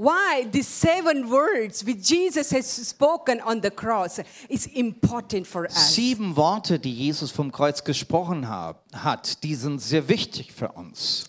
[0.00, 5.94] why these seven words which Jesus has spoken on the cross is important for us.
[5.94, 11.26] Sieben Worte, die Jesus vom Kreuz gesprochen hat, die sind sehr wichtig für uns.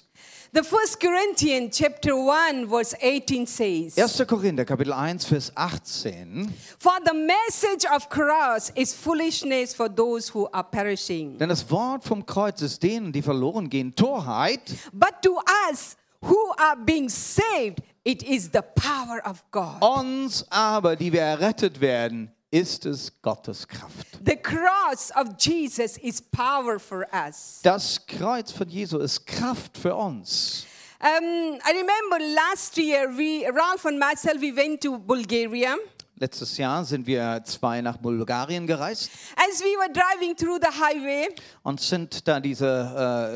[0.54, 4.28] The First Corinthians chapter 1 verse 18 says, 1.
[4.28, 6.54] Korinther, Kapitel 1, Vers 18.
[6.78, 11.38] For the message of cross is foolishness for those who are perishing.
[11.38, 14.74] Denn das Wort vom Kreuz ist denen, die verloren gehen, Torheit.
[14.92, 19.82] But to us who are being saved, it is the power of God.
[19.82, 24.20] Uns aber, die wir errettet werden, ist es Gottes Kraft.
[24.26, 27.60] The cross of Jesus is power for us.
[27.64, 30.66] Das Kreuz von Jesu ist Kraft für uns.
[31.00, 35.76] Um, I remember last year, we, Ralph and myself, we went to Bulgaria.
[36.22, 41.28] Letztes Jahr sind wir zwei nach Bulgarien gereist As we were driving through the highway,
[41.64, 42.68] und sind da diese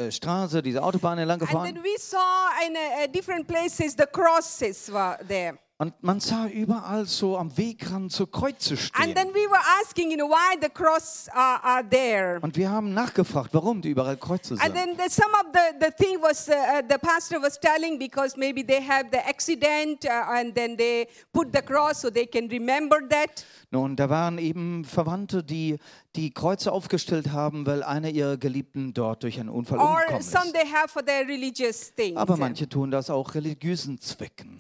[0.07, 1.73] äh, Straße, diese Autobahn entlang and gefahren.
[1.73, 2.19] then we saw
[2.67, 5.57] in uh, different places the crosses were there.
[5.77, 9.13] Und man sah überall so am Wegrand so Kreuze And stehen.
[9.13, 12.39] then we were asking, you know, why the cross are, are there.
[12.41, 14.73] Und wir haben nachgefragt, warum die überall Kreuze And sind.
[14.73, 18.37] then the, some of the, the thing was, uh, uh, the pastor was telling because
[18.37, 22.47] maybe they have the accident uh, and then they put the cross so they can
[22.47, 23.45] remember that.
[23.69, 25.77] Nun, da waren eben Verwandte, die
[26.15, 30.45] die Kreuze aufgestellt haben, weil einer ihrer Geliebten dort durch einen Unfall Or umgekommen some
[30.45, 30.53] ist.
[30.53, 32.15] they have for their religious things.
[32.15, 34.57] Aber manche tun das auch religiösen Zwecken.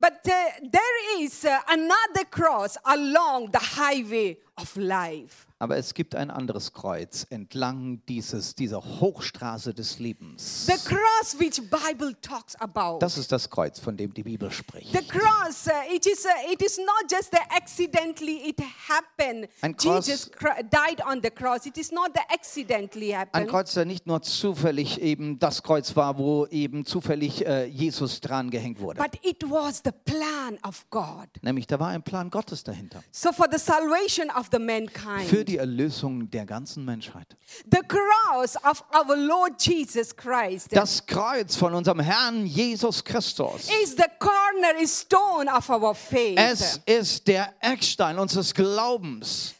[0.00, 5.46] But uh, there is uh, another cross along the highway of life.
[5.60, 10.66] Aber es gibt ein anderes Kreuz entlang dieses, dieser Hochstraße des Lebens.
[10.66, 13.00] The cross which Bible talks about.
[13.00, 14.92] Das ist das Kreuz, von dem die Bibel spricht.
[14.92, 19.48] The cross, uh, it is uh, it is not just the accidentally it happened.
[19.60, 20.30] Ein Kreuz- Jesus
[20.70, 21.66] died on the cross.
[21.66, 23.48] It is not the accidentally Ein happened.
[23.50, 28.50] Kreuz, der nicht nur zufällig eben das Kreuz war, wo eben zufällig äh, Jesus dran
[28.50, 29.02] gehängt wurde.
[29.02, 31.26] But it was the plan of God.
[31.42, 33.02] Nämlich da war ein Plan Gottes dahinter.
[33.10, 37.36] So for the salvation of the Für mankind, die Erlösung der ganzen Menschheit.
[37.70, 43.68] the cross of our Lord Jesus Christ Das Kreuz von unserem Herrn Jesus Christus.
[43.82, 46.38] is the cornerstone of our faith.
[46.38, 49.54] Es ist der Eckstein unseres Glaubens.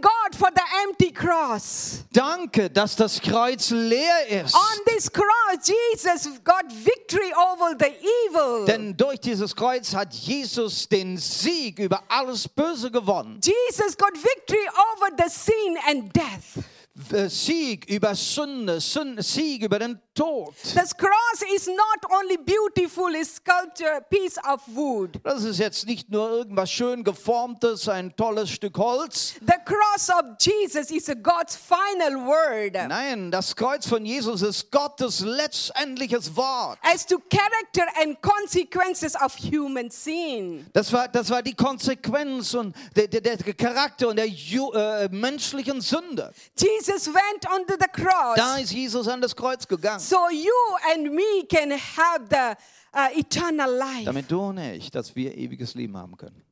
[0.00, 2.04] God for the empty cross.
[2.12, 4.54] Danke, dass das Kreuz leer ist.
[4.54, 5.26] On this cross,
[5.64, 7.92] Jesus got victory over the
[8.28, 8.64] evil.
[8.66, 13.40] Denn durch dieses Kreuz hat Jesus den Sieg über alles Böse gewonnen.
[13.42, 16.64] Jesus got victory over the sin and death.
[17.12, 20.54] Äh, Sieg über Sünde, Sün- Sieg über den Tod.
[20.62, 25.20] This cross is not only beautiful sculpture piece of wood.
[25.22, 29.34] Das ist jetzt nicht nur irgendwas schön geformtes, ein tolles Stück Holz.
[29.40, 35.20] The cross of Jesus is God's final word Nein, das Kreuz von Jesus ist Gottes
[35.20, 36.78] letztendliches Wort.
[36.82, 40.66] as to character and consequences of human sin.
[40.72, 45.80] Das war, das war die Konsequenz und der, der, der Charakter und der äh, menschlichen
[45.80, 46.32] Sünde.
[46.58, 50.00] Jesus went onto the cross Da ist Jesus an das Kreuz gegangen.
[50.00, 50.52] so you
[50.92, 52.56] and me can have the
[52.94, 54.04] uh, eternal life.
[54.04, 56.42] Damit du und ich, dass wir ewiges Leben haben können.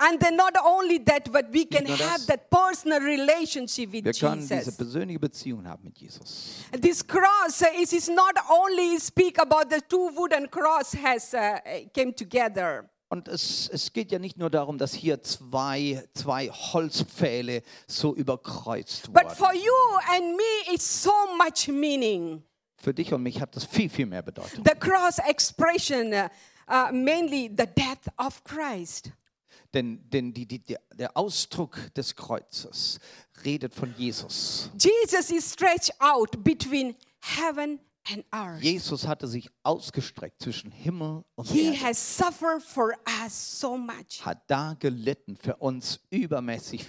[0.00, 1.98] And then not only that, but we can das.
[2.00, 4.76] have that personal relationship with Wir können diese Jesus.
[4.76, 6.62] persönliche Beziehung haben mit Jesus.
[6.80, 11.58] This cross uh, is, is not only speak about the two wooden cross has uh,
[11.92, 12.88] came together.
[13.10, 19.10] Und es, es geht ja nicht nur darum, dass hier zwei, zwei Holzpfähle so überkreuzt
[19.12, 19.60] But for wurden.
[19.62, 22.42] you and me, it's so much meaning.
[22.76, 24.62] Für dich und mich hat das viel, viel mehr Bedeutung.
[24.64, 26.28] The cross expression, uh,
[26.70, 29.10] uh, mainly the death of Christ.
[29.74, 32.98] Denn, denn die, die, der- der Ausdruck des Kreuzes
[33.44, 34.70] redet von Jesus.
[34.78, 37.80] Jesus is stretched out between heaven and.
[38.60, 41.80] Jesus hatte sich ausgestreckt zwischen Himmel und He Erde.
[41.82, 42.92] has suffered for
[43.24, 44.24] us so much.
[44.24, 46.84] Hat da gelitten für uns übermäßig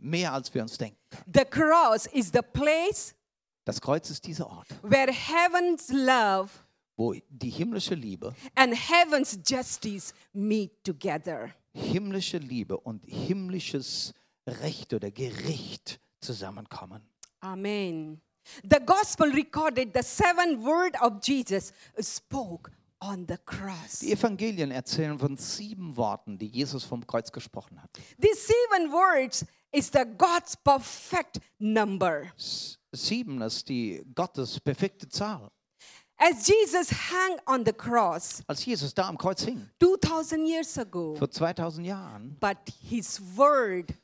[0.00, 0.98] mehr, als wir uns denken.
[1.32, 3.14] The cross is the place
[3.64, 6.50] Das Kreuz ist dieser Ort, where heaven's love
[6.96, 11.50] wo die himmlische Liebe, and heaven's justice meet together.
[11.72, 14.12] himmlische Liebe und himmlisches
[14.46, 17.02] Recht oder Gericht zusammenkommen.
[17.40, 18.20] Amen.
[18.62, 22.70] The gospel recorded the seven word of Jesus spoke
[23.00, 24.00] on the cross.
[24.00, 27.90] Die Evangelien erzählen von sieben Worten, die Jesus vom Kreuz gesprochen hat.
[28.20, 32.32] These seven words is the God's perfect number.
[32.92, 35.50] Sieben ist die Gottes perfekte Zahl.
[36.22, 41.14] As Jesus hung on the cross Als Jesus da am Kreuz hing, 2000 years ago,
[41.14, 43.94] vor 2000 Jahren, but his word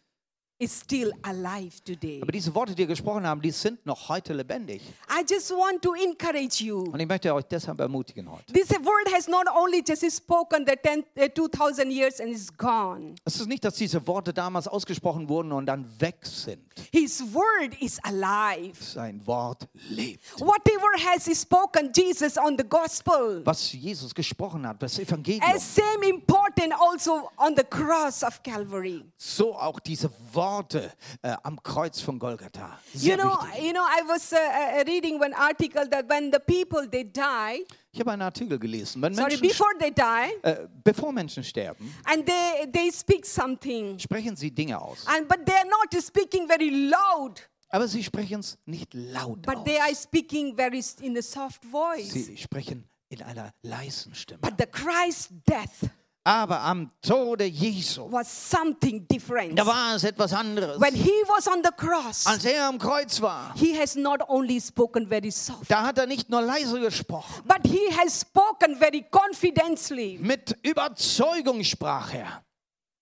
[0.58, 2.20] is still alive today.
[2.23, 4.81] Aber diese Worte, die wir gesprochen haben, die sind noch heute lebendig.
[5.11, 6.85] I just want to encourage you.
[6.91, 8.53] Und ich möchte euch deshalb ermutigen heute.
[8.55, 13.17] This word has not only just spoken the 10, uh, 2000 years and is gone.
[13.25, 16.62] Es ist nicht, dass diese Worte damals ausgesprochen wurden und dann weg sind.
[16.91, 18.82] His word is alive.
[18.82, 20.23] Sein Wort lebt.
[20.41, 26.08] Whatever has spoken Jesus on the gospel, Was Jesus gesprochen hat, das Evangelium, as same
[26.08, 29.05] important also on the cross of Calvary.
[29.19, 30.45] so auch diese Worte
[31.22, 32.78] äh, am Kreuz von Golgatha.
[32.94, 33.64] You Sehr know, wichtig.
[33.64, 37.64] you know, I was uh, uh, reading one article that when the people they die,
[37.93, 39.00] Ich habe einen Artikel gelesen.
[39.02, 43.98] Wenn sorry, Menschen, before they die, äh, bevor Menschen sterben, and they they speak something,
[43.98, 45.04] sprechen sie Dinge aus.
[45.06, 47.40] and but they are not speaking very loud,
[47.70, 50.02] Aber sie sprechen es nicht laut but they are aus.
[50.02, 52.12] speaking very in a soft voice.
[52.12, 54.40] Sie sprechen in einer leisen Stimme.
[54.40, 55.88] But the Christ death
[56.26, 59.56] Aber am Tode Jesu, was something different.
[59.56, 60.81] da war es etwas anderes.
[60.81, 64.58] When he was on the cross, Als er am Kreuz war, he has not only
[64.61, 67.44] spoken very soft, da hat er nicht nur leise gesprochen.
[67.46, 72.43] but he has spoken very confidently Mit Überzeugung sprach er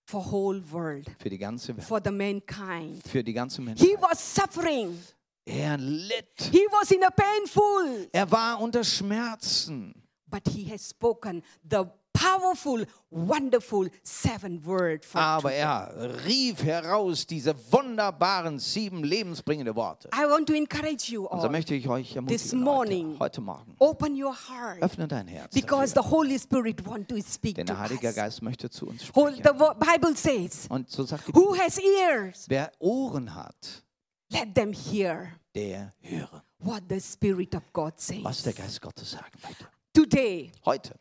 [0.06, 3.02] for whole world, für die ganze Welt, for the mankind.
[3.08, 4.02] für die ganze He Menschheit.
[4.02, 4.98] was suffering.
[5.46, 6.50] Er litt.
[6.52, 9.94] He was in a painful, Er war unter Schmerzen.
[10.26, 11.84] but he has spoken the
[12.24, 15.92] powerful, wonderful seven word for Aber er
[16.26, 20.08] rief heraus diese wunderbaren sieben lebensbringende Worte.
[20.14, 21.52] I want to encourage you Und so all.
[21.52, 23.76] möchte ich euch This ermutigen morning, heute, heute Morgen.
[23.78, 25.52] Open your heart Öffne dein Herz.
[25.54, 28.12] because Dafür, the Holy Spirit want to speak denn to der Heilige.
[28.12, 29.42] Geist möchte zu uns sprechen.
[29.42, 32.44] The Bible says, Und so sagt die "Who Bibel, has ears?
[32.48, 33.82] wer Ohren hat,
[34.30, 37.92] Let them hear der höre, what the Spirit of God
[38.22, 39.66] was der says." Geist Gottes sagen möchte.
[39.92, 40.94] Today, Heute.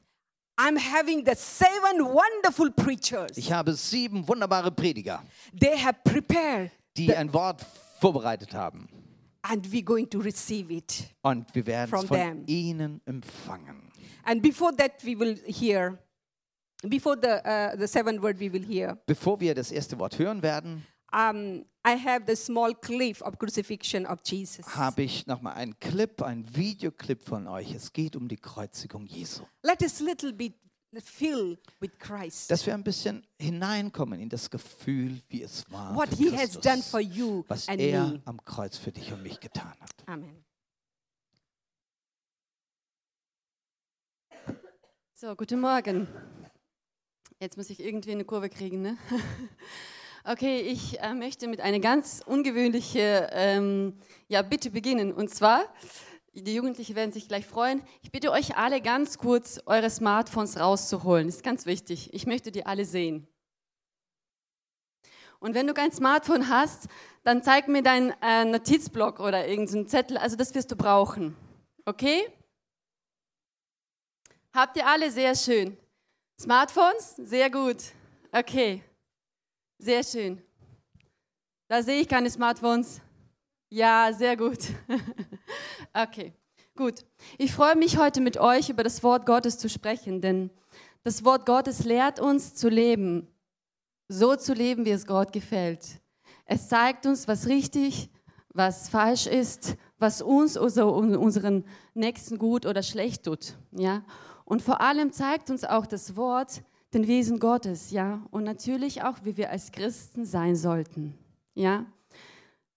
[0.58, 3.32] I'm having the seven wonderful preachers.
[3.38, 5.24] Ich habe sieben wunderbare Prediger,
[5.60, 7.66] They have prepared, die ein Wort
[8.00, 8.88] vorbereitet haben.
[9.42, 11.06] and we're going to receive it.
[11.22, 12.44] Und wir werden es From von them.
[12.48, 13.92] ihnen empfangen.
[14.24, 15.98] And before that, we will hear.
[16.84, 18.98] Before the uh, the seven word, we will hear.
[19.06, 24.06] Bevor wir das erste Wort hören werden, Um, I have the small clip of crucifixion
[24.07, 24.65] of Jesus.
[24.75, 27.71] habe ich nochmal einen Clip, einen Videoclip von euch.
[27.74, 29.44] Es geht um die Kreuzigung Jesu.
[29.62, 30.56] Let us little bit
[31.04, 32.50] fill with Christ.
[32.50, 36.54] Dass wir ein bisschen hineinkommen in das Gefühl, wie es war, what für He has
[36.54, 38.21] Christus, done for you was and er me.
[38.25, 39.92] am Kreuz für dich und mich getan hat.
[40.07, 40.44] Amen.
[45.13, 46.07] So, guten Morgen.
[47.39, 48.98] Jetzt muss ich irgendwie eine Kurve kriegen, ne?
[50.25, 54.00] Okay, ich äh, möchte mit einer ganz ungewöhnlichen ähm,
[54.30, 55.12] ja, Bitte beginnen.
[55.12, 55.66] Und zwar,
[56.34, 61.28] die Jugendlichen werden sich gleich freuen, ich bitte euch alle ganz kurz, eure Smartphones rauszuholen.
[61.28, 62.14] Das ist ganz wichtig.
[62.14, 63.28] Ich möchte die alle sehen.
[65.42, 66.88] Und wenn du kein Smartphone hast,
[67.26, 70.18] dann zeig mir deinen äh, Notizblock oder irgendeinen Zettel.
[70.18, 71.36] Also das wirst du brauchen.
[71.84, 72.26] Okay?
[74.54, 75.76] Habt ihr alle sehr schön.
[76.40, 77.18] Smartphones?
[77.18, 77.78] Sehr gut.
[78.31, 78.81] Okay.
[79.83, 80.41] Sehr schön.
[81.68, 83.01] Da sehe ich keine Smartphones.
[83.69, 84.59] Ja, sehr gut.
[85.94, 86.31] okay,
[86.74, 87.03] gut.
[87.38, 90.51] Ich freue mich heute mit euch über das Wort Gottes zu sprechen, denn
[91.03, 93.27] das Wort Gottes lehrt uns zu leben,
[94.07, 96.00] so zu leben, wie es Gott gefällt.
[96.45, 98.09] Es zeigt uns, was richtig,
[98.53, 103.57] was falsch ist, was uns oder unseren Nächsten gut oder schlecht tut.
[103.71, 104.06] Ja?
[104.45, 106.63] Und vor allem zeigt uns auch das Wort
[106.94, 111.18] den Wesen Gottes, ja, und natürlich auch, wie wir als Christen sein sollten,
[111.56, 111.85] ja,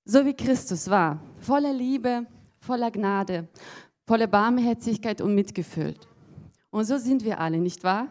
[0.05, 2.27] so wie Christus war, voller Liebe,
[2.61, 3.49] voller Gnade,
[4.07, 5.95] voller Barmherzigkeit und Mitgefühl.
[6.71, 8.09] Und so sind wir alle, nicht wahr?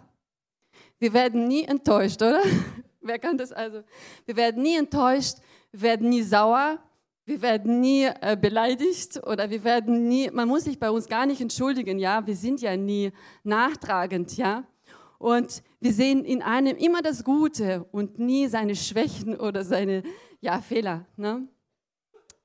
[1.00, 2.42] Wir werden nie enttäuscht, oder?
[3.02, 3.84] Wer kann das also?
[4.26, 5.38] Wir werden nie enttäuscht,
[5.72, 6.80] wir werden nie sauer,
[7.26, 11.26] wir werden nie äh, beleidigt oder wir werden nie, man muss sich bei uns gar
[11.26, 13.12] nicht entschuldigen, ja, wir sind ja nie
[13.44, 14.64] nachtragend, ja.
[15.18, 20.04] Und wir sehen in einem immer das Gute und nie seine Schwächen oder seine
[20.42, 21.06] ja, Fehler.
[21.18, 21.48] Ne?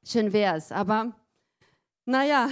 [0.05, 1.15] Schön wär's, aber
[2.05, 2.49] naja,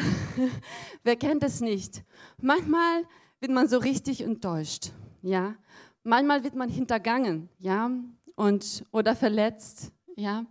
[1.02, 2.04] wer kennt es nicht?
[2.40, 3.04] Manchmal
[3.40, 5.56] wird man so richtig enttäuscht, ja.
[6.04, 7.90] Manchmal wird man hintergangen, ja,
[8.36, 10.46] und oder verletzt, ja.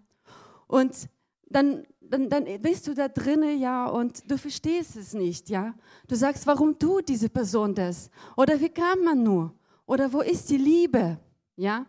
[0.68, 1.10] Und
[1.50, 5.74] dann, dann, dann bist du da drinnen, ja, und du verstehst es nicht, ja.
[6.08, 8.10] Du sagst, warum tut diese Person das?
[8.36, 9.54] Oder wie kann man nur?
[9.86, 11.20] Oder wo ist die Liebe,
[11.56, 11.86] ja?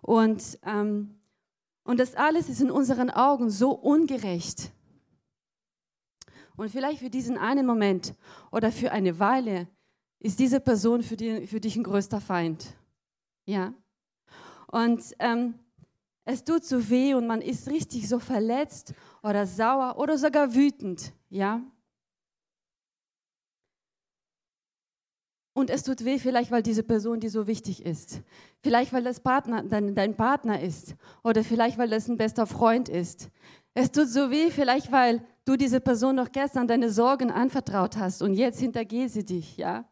[0.00, 1.18] Und, ähm,
[1.84, 4.72] und das alles ist in unseren Augen so ungerecht.
[6.56, 8.14] Und vielleicht für diesen einen Moment
[8.52, 9.68] oder für eine Weile
[10.20, 12.76] ist diese Person für, die, für dich ein größter Feind.
[13.44, 13.74] Ja.
[14.68, 15.54] Und ähm,
[16.24, 21.12] Es tut so weh und man ist richtig so verletzt oder sauer oder sogar wütend,
[21.28, 21.62] ja?
[25.56, 28.22] Und es tut weh vielleicht, weil diese Person dir so wichtig ist.
[28.60, 30.96] Vielleicht, weil das Partner, dein, dein Partner ist.
[31.22, 33.30] Oder vielleicht, weil das ein bester Freund ist.
[33.72, 38.22] Es tut so weh, vielleicht, weil du diese Person noch gestern deine Sorgen anvertraut hast
[38.22, 39.84] und jetzt hintergeht sie dich, ja?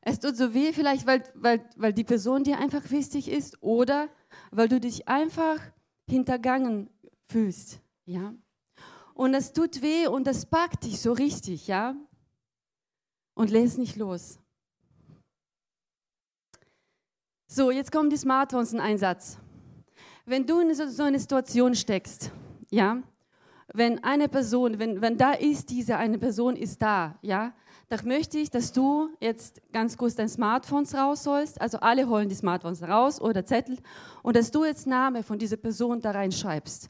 [0.00, 4.08] Es tut so weh, vielleicht, weil, weil, weil die Person dir einfach wichtig ist oder
[4.50, 5.60] weil du dich einfach
[6.08, 6.90] hintergangen
[7.28, 8.34] fühlst, ja?
[9.14, 11.94] Und es tut weh und es packt dich so richtig, ja?
[13.34, 14.38] Und lässt nicht los.
[17.46, 19.38] So, jetzt kommen die Smartphones in Einsatz.
[20.24, 22.30] Wenn du in so eine Situation steckst,
[22.70, 23.02] ja,
[23.74, 27.54] wenn eine Person, wenn, wenn da ist, diese eine Person ist da, ja,
[27.92, 31.60] dann möchte ich, dass du jetzt ganz kurz dein Smartphone rausholst.
[31.60, 33.76] Also alle holen die Smartphones raus oder Zettel
[34.22, 36.88] und dass du jetzt Name von dieser Person da reinschreibst.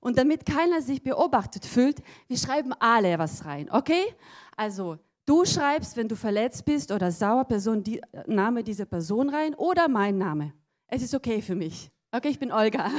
[0.00, 4.14] Und damit keiner sich beobachtet fühlt, wir schreiben alle was rein, okay?
[4.56, 9.54] Also Du schreibst, wenn du verletzt bist oder sauer, Person, die, Name dieser Person rein
[9.56, 10.54] oder mein Name.
[10.86, 11.90] Es ist okay für mich.
[12.10, 12.90] Okay, ich bin Olga.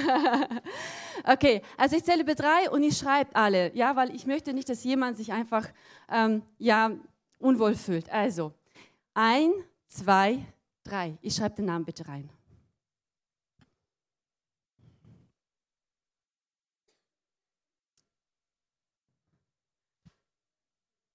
[1.24, 4.70] okay, also ich zähle bei drei und ich schreibe alle, ja, weil ich möchte nicht,
[4.70, 5.68] dass jemand sich einfach
[6.08, 6.92] ähm, ja,
[7.40, 8.10] unwohl fühlt.
[8.10, 8.54] Also,
[9.14, 9.52] ein,
[9.88, 10.46] zwei,
[10.84, 11.18] drei.
[11.22, 12.30] Ich schreibe den Namen bitte rein.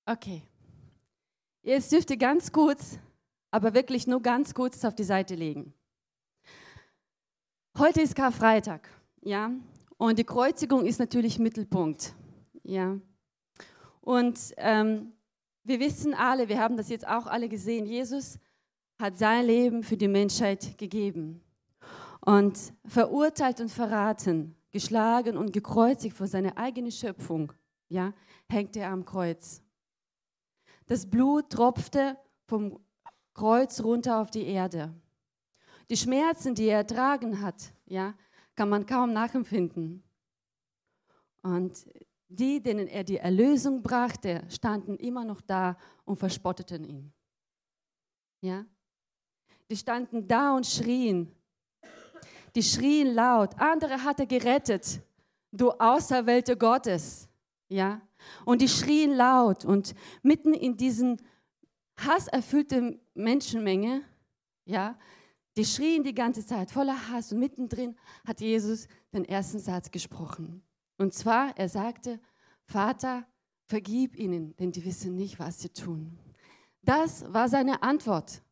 [0.07, 0.43] Okay.
[1.63, 2.99] Jetzt dürft ihr ganz kurz,
[3.51, 5.73] aber wirklich nur ganz kurz auf die Seite legen.
[7.79, 8.89] Heute ist Karfreitag,
[9.23, 9.51] ja,
[9.97, 12.15] und die Kreuzigung ist natürlich Mittelpunkt,
[12.63, 13.01] ja.
[14.03, 15.14] Und ähm,
[15.65, 18.39] wir wissen alle, wir haben das jetzt auch alle gesehen, Jesus
[18.99, 21.43] hat sein Leben für die Menschheit gegeben.
[22.21, 27.53] Und verurteilt und verraten, geschlagen und gekreuzigt vor seiner eigenen Schöpfung,
[27.89, 28.15] ja,
[28.49, 29.63] hängt er am Kreuz.
[30.87, 32.17] Das Blut tropfte
[32.47, 32.79] vom
[33.35, 34.95] Kreuz runter auf die Erde.
[35.91, 38.15] Die Schmerzen, die er ertragen hat, ja,
[38.55, 40.03] kann man kaum nachempfinden.
[41.43, 41.85] Und
[42.29, 47.13] die, denen er die Erlösung brachte, standen immer noch da und verspotteten ihn.
[48.41, 48.65] Ja?
[49.71, 51.33] Die standen da und schrien.
[52.55, 53.59] Die schrien laut.
[53.59, 55.01] Andere hat er gerettet.
[55.51, 57.29] Du Auserwählte Gottes.
[57.69, 58.01] Ja?
[58.45, 61.21] Und die schrien laut und mitten in diesen
[61.97, 64.03] hasserfüllten Menschenmenge,
[64.65, 64.99] ja,
[65.57, 70.63] die schrien die ganze Zeit voller Hass und mittendrin hat Jesus den ersten Satz gesprochen.
[71.05, 72.19] Und zwar, er sagte,
[72.65, 73.27] Vater,
[73.67, 76.19] vergib ihnen, denn die wissen nicht, was sie tun.
[76.81, 78.43] Das war seine Antwort.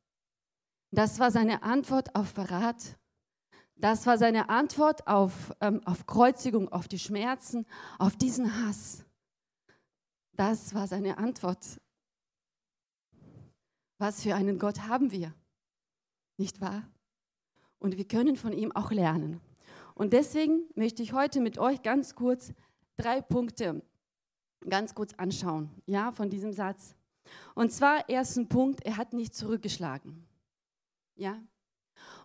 [0.90, 2.98] Das war seine Antwort auf Verrat.
[3.74, 7.64] Das war seine Antwort auf, ähm, auf Kreuzigung, auf die Schmerzen,
[7.98, 9.02] auf diesen Hass.
[10.34, 11.80] Das war seine Antwort.
[13.96, 15.32] Was für einen Gott haben wir?
[16.36, 16.86] Nicht wahr?
[17.78, 19.40] Und wir können von ihm auch lernen.
[19.94, 22.52] Und deswegen möchte ich heute mit euch ganz kurz
[22.96, 23.82] drei Punkte
[24.68, 26.94] ganz kurz anschauen, ja, von diesem Satz.
[27.54, 30.26] Und zwar ersten Punkt, er hat nicht zurückgeschlagen.
[31.16, 31.40] Ja?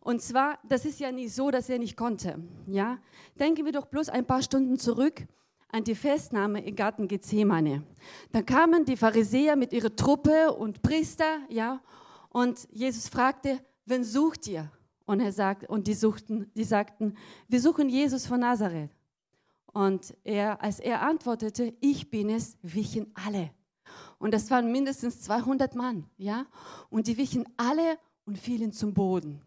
[0.01, 2.97] Und zwar, das ist ja nicht so, dass er nicht konnte, ja?
[3.39, 5.27] Denken wir doch bloß ein paar Stunden zurück
[5.69, 7.83] an die Festnahme im Garten Gethsemane.
[8.31, 11.81] Da kamen die Pharisäer mit ihrer Truppe und Priester, ja,
[12.29, 14.71] und Jesus fragte, wen sucht ihr?
[15.07, 18.91] Und er sagt, und die suchten, die sagten, wir suchen Jesus von Nazareth.
[19.73, 23.49] Und er, als er antwortete, ich bin es, wichen alle.
[24.19, 26.45] Und das waren mindestens 200 Mann, ja,
[26.91, 29.41] und die wichen alle und fielen zum Boden.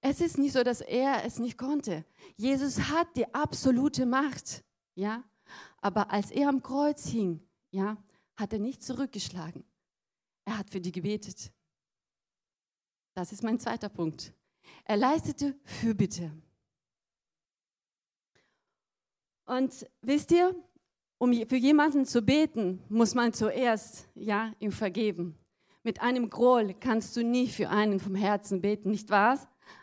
[0.00, 2.04] Es ist nicht so, dass er es nicht konnte.
[2.36, 4.62] Jesus hat die absolute Macht
[4.96, 5.22] ja.
[5.80, 7.40] Aber als er am Kreuz hing,
[7.70, 7.96] ja,
[8.36, 9.64] hat er nicht zurückgeschlagen.
[10.44, 11.52] Er hat für die gebetet.
[13.14, 14.32] Das ist mein zweiter Punkt.
[14.88, 16.30] Er leistete Fürbitte.
[19.44, 20.54] Und wisst ihr,
[21.18, 25.38] um für jemanden zu beten, muss man zuerst ja, ihm vergeben.
[25.82, 29.38] Mit einem Groll kannst du nie für einen vom Herzen beten, nicht wahr?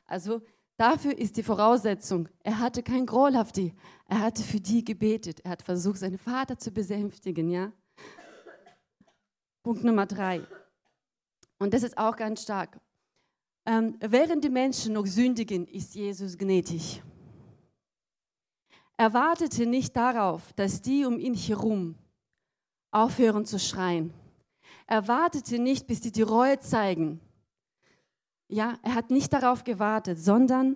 [0.06, 0.42] Also
[0.78, 3.74] Dafür ist die Voraussetzung, er hatte kein Groll auf die,
[4.08, 7.72] er hatte für die gebetet, er hat versucht, seinen Vater zu besänftigen, ja.
[9.62, 10.46] Punkt Nummer drei.
[11.60, 12.80] Und das ist auch ganz stark.
[13.66, 17.02] Ähm, während die Menschen noch sündigen, ist Jesus gnädig.
[18.98, 21.96] Er wartete nicht darauf, dass die um ihn herum
[22.92, 24.14] aufhören zu schreien.
[24.86, 27.20] Er wartete nicht, bis die die Reue zeigen,
[28.50, 30.76] ja, er hat nicht darauf gewartet, sondern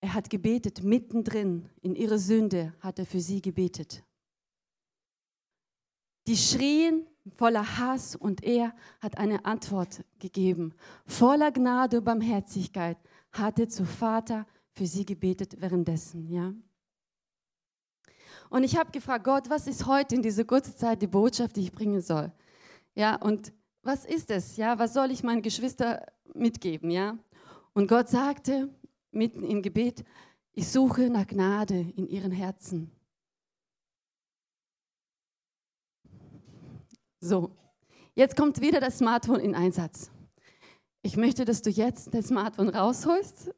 [0.00, 4.02] er hat gebetet, mittendrin in ihrer Sünde hat er für sie gebetet.
[6.26, 10.74] Die schrien voller Hass und er hat eine Antwort gegeben.
[11.06, 12.98] Voller Gnade und Barmherzigkeit
[13.32, 16.52] hat er zu Vater für sie gebetet währenddessen, ja.
[18.50, 21.62] Und ich habe gefragt, Gott, was ist heute in dieser kurzen Zeit die Botschaft, die
[21.62, 22.30] ich bringen soll?
[22.94, 23.52] Ja, und
[23.82, 24.56] was ist es?
[24.56, 25.98] Ja, was soll ich meinen Geschwistern
[26.34, 26.90] mitgeben?
[26.90, 27.18] Ja,
[27.72, 28.68] und Gott sagte
[29.10, 30.04] mitten im Gebet,
[30.52, 32.90] ich suche nach Gnade in ihren Herzen.
[37.24, 37.56] So,
[38.14, 40.10] jetzt kommt wieder das Smartphone in Einsatz.
[41.00, 43.50] Ich möchte, dass du jetzt dein Smartphone rausholst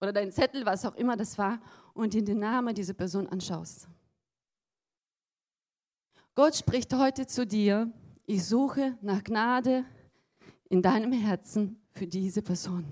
[0.00, 1.60] oder deinen Zettel, was auch immer das war,
[1.92, 3.86] und in den Namen dieser Person anschaust.
[6.34, 7.92] Gott spricht heute zu dir,
[8.24, 9.84] ich suche nach Gnade
[10.70, 12.86] in deinem Herzen für diese Person.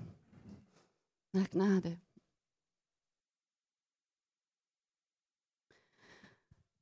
[1.31, 1.99] Nach Gnade.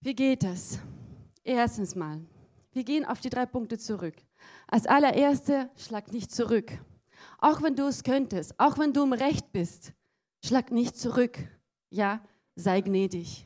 [0.01, 0.77] Wie geht das?
[1.45, 2.19] Erstens mal,
[2.71, 4.15] wir gehen auf die drei Punkte zurück.
[4.67, 6.71] Als allererste, schlag nicht zurück.
[7.39, 9.93] Auch wenn du es könntest, auch wenn du im Recht bist,
[10.43, 11.37] schlag nicht zurück.
[11.89, 12.21] Ja,
[12.55, 13.45] sei gnädig.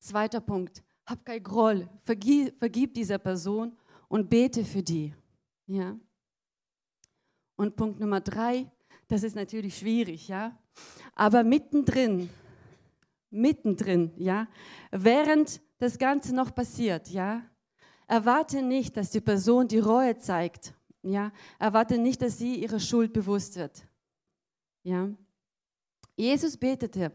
[0.00, 3.76] Zweiter Punkt, hab kein Groll, vergib, vergib dieser Person
[4.08, 5.14] und bete für die.
[5.66, 5.96] Ja.
[7.56, 8.70] Und Punkt Nummer drei,
[9.08, 10.56] das ist natürlich schwierig, ja.
[11.14, 12.30] Aber mittendrin,
[13.30, 14.48] mittendrin, ja,
[14.90, 17.42] während das Ganze noch passiert, ja,
[18.10, 21.32] erwarte nicht, dass die Person die Reue zeigt, ja.
[21.58, 23.86] Erwarte nicht, dass sie ihre Schuld bewusst wird,
[24.82, 25.08] ja.
[26.16, 27.12] Jesus betete,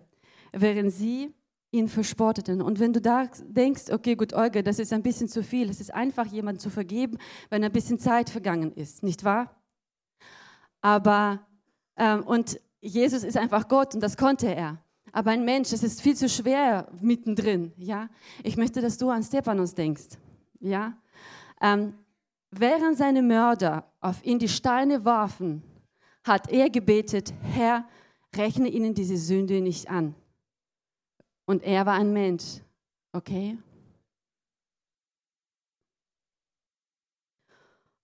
[0.54, 1.34] während sie
[1.72, 2.62] ihn verspotteten.
[2.62, 5.82] Und wenn du da denkst, okay, gut, Olga, das ist ein bisschen zu viel, es
[5.82, 7.18] ist einfach, jemanden zu vergeben,
[7.50, 9.54] wenn ein bisschen Zeit vergangen ist, nicht wahr?
[10.82, 11.46] Aber,
[11.98, 14.82] ähm, und Jesus ist einfach Gott und das konnte er.
[15.12, 18.10] Aber ein Mensch, es ist viel zu schwer mittendrin, ja?
[18.44, 20.18] Ich möchte, dass du an Stephanus denkst,
[20.69, 20.98] ja?
[21.62, 21.93] Ähm,
[22.51, 25.63] während seine Mörder auf ihn die Steine warfen,
[26.24, 27.88] hat er gebetet, Herr,
[28.36, 30.16] rechne ihnen diese Sünde nicht an.
[31.46, 32.61] Und er war ein Mensch,
[33.13, 33.57] okay?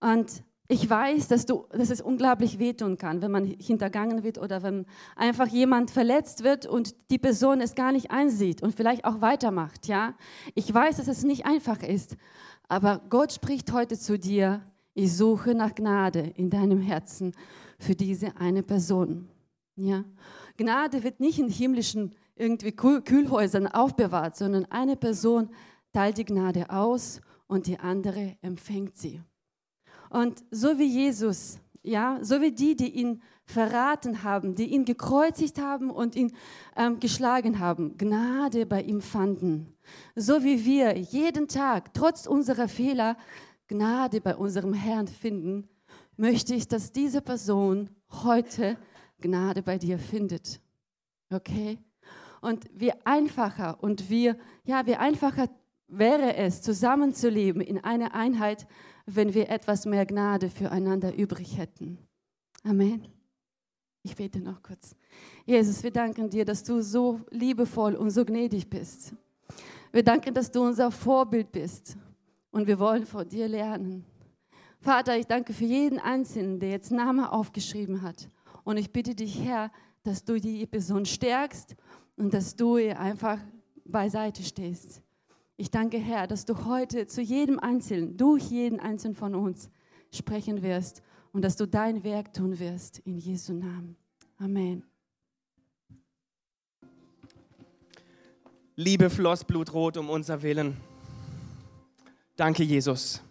[0.00, 4.62] Und ich weiß, dass, du, dass es unglaublich wehtun kann, wenn man hintergangen wird oder
[4.62, 9.20] wenn einfach jemand verletzt wird und die Person es gar nicht einsieht und vielleicht auch
[9.20, 9.86] weitermacht.
[9.86, 10.14] Ja,
[10.54, 12.16] ich weiß, dass es nicht einfach ist,
[12.68, 14.62] aber Gott spricht heute zu dir.
[14.94, 17.32] Ich suche nach Gnade in deinem Herzen
[17.78, 19.28] für diese eine Person.
[19.76, 20.04] Ja,
[20.56, 25.50] Gnade wird nicht in himmlischen irgendwie Kühlhäusern aufbewahrt, sondern eine Person
[25.92, 29.20] teilt die Gnade aus und die andere empfängt sie.
[30.12, 35.58] Und so wie Jesus, ja, so wie die, die ihn verraten haben, die ihn gekreuzigt
[35.58, 36.32] haben und ihn
[36.76, 39.74] ähm, geschlagen haben, Gnade bei ihm fanden.
[40.14, 43.16] So wie wir jeden Tag, trotz unserer Fehler,
[43.68, 45.66] Gnade bei unserem Herrn finden,
[46.18, 48.76] möchte ich, dass diese Person heute
[49.18, 50.60] Gnade bei dir findet.
[51.32, 51.78] Okay?
[52.42, 55.48] Und wie einfacher und wie, ja, wie einfacher
[55.88, 58.66] wäre es, zusammenzuleben in einer Einheit,
[59.06, 61.98] wenn wir etwas mehr Gnade füreinander übrig hätten.
[62.64, 63.06] Amen.
[64.02, 64.96] Ich bete noch kurz.
[65.46, 69.14] Jesus, wir danken dir, dass du so liebevoll und so gnädig bist.
[69.92, 71.96] Wir danken, dass du unser Vorbild bist
[72.50, 74.04] und wir wollen von dir lernen.
[74.80, 78.28] Vater, ich danke für jeden Einzelnen, der jetzt Name aufgeschrieben hat.
[78.64, 79.70] Und ich bitte dich, Herr,
[80.02, 81.76] dass du die Person stärkst
[82.16, 83.38] und dass du ihr einfach
[83.84, 85.00] beiseite stehst.
[85.62, 89.70] Ich danke, Herr, dass du heute zu jedem Einzelnen, durch jeden Einzelnen von uns
[90.12, 92.98] sprechen wirst und dass du dein Werk tun wirst.
[92.98, 93.96] In Jesu Namen.
[94.38, 94.82] Amen.
[98.74, 100.78] Liebe floss blutrot um unser Willen.
[102.34, 103.22] Danke, Jesus.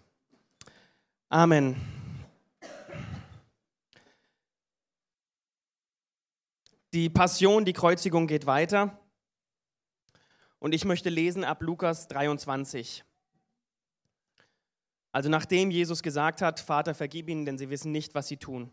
[1.28, 1.76] Amen.
[6.94, 9.01] Die Passion, die Kreuzigung geht weiter.
[10.62, 13.02] Und ich möchte lesen ab Lukas 23.
[15.10, 18.70] Also nachdem Jesus gesagt hat, Vater, vergib ihnen, denn sie wissen nicht, was sie tun.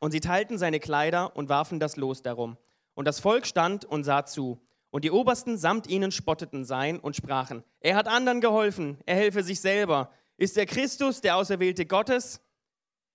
[0.00, 2.58] Und sie teilten seine Kleider und warfen das Los darum.
[2.92, 4.60] Und das Volk stand und sah zu.
[4.90, 9.42] Und die Obersten samt ihnen spotteten sein und sprachen, er hat anderen geholfen, er helfe
[9.42, 10.12] sich selber.
[10.36, 12.42] Ist er Christus, der Auserwählte Gottes?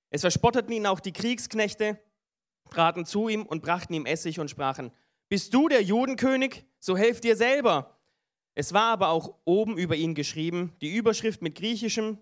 [0.10, 2.00] Es verspotteten ihn auch die Kriegsknechte
[2.72, 4.92] traten zu ihm und brachten ihm Essig und sprachen,
[5.34, 6.64] bist du der Judenkönig?
[6.80, 8.00] So helf dir selber.
[8.54, 12.20] Es war aber auch oben über ihn geschrieben, die Überschrift mit griechischem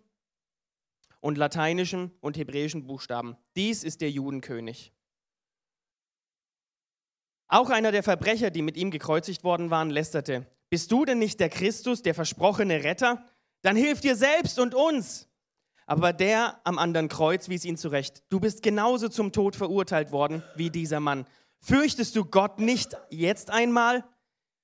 [1.19, 3.35] und lateinischem und hebräischen Buchstaben.
[3.57, 4.93] Dies ist der Judenkönig.
[7.49, 11.41] Auch einer der Verbrecher, die mit ihm gekreuzigt worden waren, lästerte, bist du denn nicht
[11.41, 13.25] der Christus, der versprochene Retter?
[13.61, 15.27] Dann hilf dir selbst und uns.
[15.85, 18.23] Aber der am anderen Kreuz wies ihn zurecht.
[18.29, 21.25] Du bist genauso zum Tod verurteilt worden wie dieser Mann.
[21.61, 24.03] Fürchtest du Gott nicht jetzt einmal?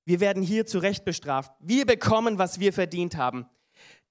[0.06, 1.52] Wir werden hier zurecht bestraft.
[1.60, 3.48] Wir bekommen, was wir verdient haben.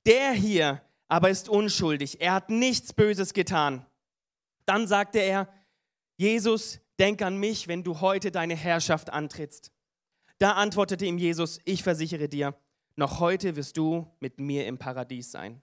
[0.06, 2.20] Der hier aber ist unschuldig.
[2.20, 3.86] Er hat nichts Böses getan.
[4.64, 5.48] Dann sagte er,
[6.16, 9.72] Jesus, denk an mich, wenn du heute deine Herrschaft antrittst.
[10.38, 12.54] Da antwortete ihm Jesus, ich versichere dir,
[12.96, 15.62] noch heute wirst du mit mir im Paradies sein.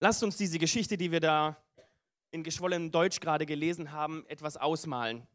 [0.00, 1.62] Lasst uns diese Geschichte, die wir da
[2.30, 5.26] in geschwollenem Deutsch gerade gelesen haben, etwas ausmalen.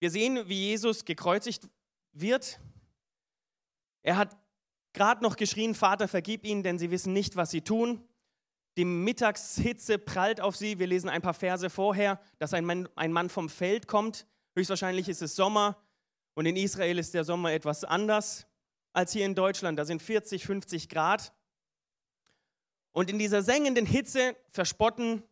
[0.00, 1.68] Wir sehen, wie Jesus gekreuzigt
[2.12, 2.60] wird.
[4.02, 4.36] Er hat
[4.92, 8.06] gerade noch geschrien, Vater, vergib ihnen, denn sie wissen nicht, was sie tun.
[8.76, 10.78] Die Mittagshitze prallt auf sie.
[10.78, 14.26] Wir lesen ein paar Verse vorher, dass ein Mann, ein Mann vom Feld kommt.
[14.56, 15.80] Höchstwahrscheinlich ist es Sommer
[16.34, 18.46] und in Israel ist der Sommer etwas anders
[18.92, 19.78] als hier in Deutschland.
[19.78, 21.32] Da sind 40, 50 Grad.
[22.94, 25.24] Und in dieser sengenden Hitze verspotten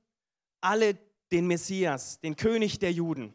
[0.61, 0.99] alle
[1.31, 3.35] den Messias, den König der Juden.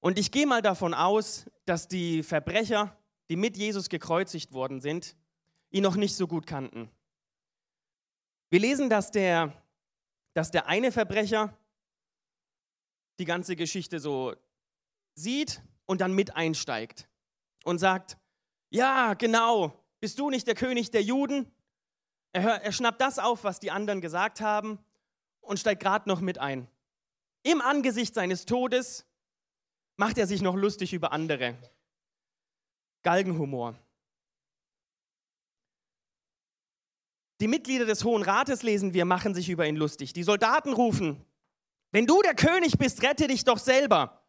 [0.00, 2.94] Und ich gehe mal davon aus, dass die Verbrecher,
[3.30, 5.16] die mit Jesus gekreuzigt worden sind,
[5.70, 6.90] ihn noch nicht so gut kannten.
[8.50, 9.54] Wir lesen, dass der,
[10.34, 11.56] dass der eine Verbrecher
[13.18, 14.34] die ganze Geschichte so
[15.14, 17.08] sieht und dann mit einsteigt
[17.64, 18.18] und sagt,
[18.68, 21.50] ja, genau, bist du nicht der König der Juden?
[22.32, 24.78] Er, hör, er schnappt das auf, was die anderen gesagt haben
[25.40, 26.68] und steigt gerade noch mit ein.
[27.42, 29.06] Im Angesicht seines Todes
[29.96, 31.56] macht er sich noch lustig über andere.
[33.02, 33.78] Galgenhumor.
[37.40, 40.12] Die Mitglieder des Hohen Rates lesen wir, machen sich über ihn lustig.
[40.12, 41.24] Die Soldaten rufen,
[41.92, 44.22] wenn du der König bist, rette dich doch selber.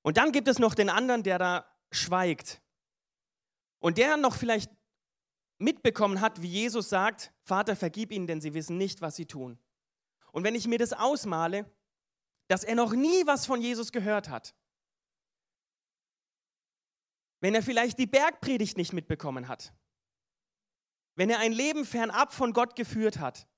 [0.00, 2.62] Und dann gibt es noch den anderen, der da schweigt.
[3.80, 4.70] Und der noch vielleicht
[5.58, 9.58] mitbekommen hat, wie Jesus sagt, Vater, vergib ihnen, denn sie wissen nicht, was sie tun.
[10.32, 11.70] Und wenn ich mir das ausmale,
[12.48, 14.54] dass er noch nie was von Jesus gehört hat,
[17.40, 19.72] wenn er vielleicht die Bergpredigt nicht mitbekommen hat,
[21.14, 23.48] wenn er ein Leben fernab von Gott geführt hat,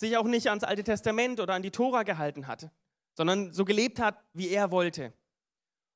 [0.00, 2.70] sich auch nicht ans Alte Testament oder an die Tora gehalten hat,
[3.14, 5.12] sondern so gelebt hat, wie er wollte,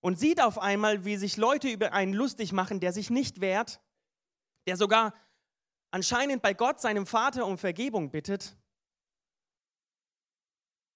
[0.02, 3.80] und sieht auf einmal, wie sich Leute über einen lustig machen, der sich nicht wehrt,
[4.66, 5.14] der sogar
[5.90, 8.56] anscheinend bei Gott, seinem Vater, um Vergebung bittet,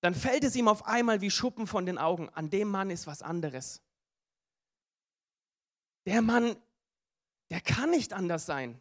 [0.00, 2.28] dann fällt es ihm auf einmal wie Schuppen von den Augen.
[2.30, 3.82] An dem Mann ist was anderes.
[6.04, 6.56] Der Mann,
[7.50, 8.80] der kann nicht anders sein.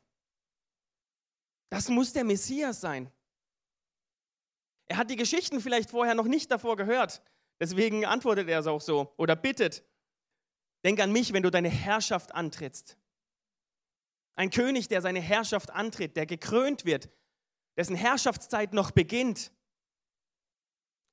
[1.70, 3.12] Das muss der Messias sein.
[4.88, 7.22] Er hat die Geschichten vielleicht vorher noch nicht davor gehört.
[7.60, 9.84] Deswegen antwortet er es auch so oder bittet.
[10.86, 12.96] Denk an mich, wenn du deine Herrschaft antrittst.
[14.36, 17.10] Ein König, der seine Herrschaft antritt, der gekrönt wird,
[17.76, 19.52] dessen Herrschaftszeit noch beginnt.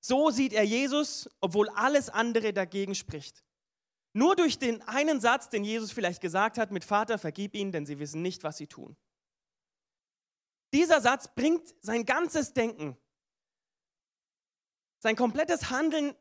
[0.05, 3.43] So sieht er Jesus, obwohl alles andere dagegen spricht.
[4.13, 7.87] Nur durch den einen Satz, den Jesus vielleicht gesagt hat, mit Vater, vergib ihnen, denn
[7.87, 8.95] sie wissen nicht, was sie tun.
[10.75, 12.99] Dieser Satz bringt sein ganzes Denken,
[14.99, 16.15] sein komplettes Handeln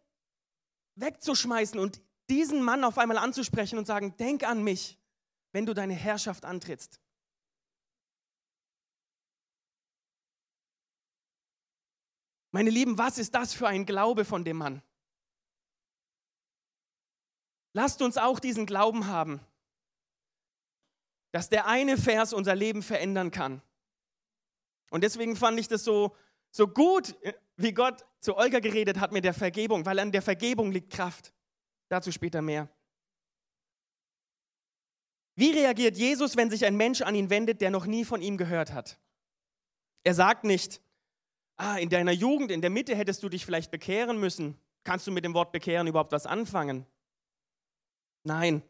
[0.95, 4.97] wegzuschmeißen und diesen Mann auf einmal anzusprechen und sagen, denk an mich,
[5.51, 7.01] wenn du deine Herrschaft antrittst.
[12.51, 14.81] Meine Lieben, was ist das für ein Glaube von dem Mann?
[17.73, 19.39] Lasst uns auch diesen Glauben haben,
[21.31, 23.61] dass der eine Vers unser Leben verändern kann.
[24.89, 26.15] Und deswegen fand ich das so,
[26.49, 27.15] so gut,
[27.55, 31.33] wie Gott zu Olga geredet hat mit der Vergebung, weil an der Vergebung liegt Kraft.
[31.91, 32.69] Dazu später mehr.
[35.35, 38.37] Wie reagiert Jesus, wenn sich ein Mensch an ihn wendet, der noch nie von ihm
[38.37, 38.97] gehört hat?
[40.05, 40.81] Er sagt nicht,
[41.57, 44.57] ah, in deiner Jugend, in der Mitte hättest du dich vielleicht bekehren müssen.
[44.85, 46.85] Kannst du mit dem Wort bekehren überhaupt was anfangen?
[48.23, 48.63] Nein.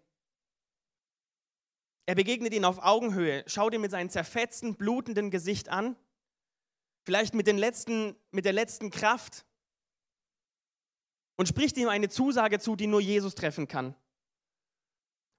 [2.07, 5.95] Er begegnet ihn auf Augenhöhe, schaut ihn mit seinem zerfetzten, blutenden Gesicht an,
[7.05, 9.45] vielleicht mit, den letzten, mit der letzten Kraft
[11.37, 13.95] und spricht ihm eine Zusage zu, die nur Jesus treffen kann.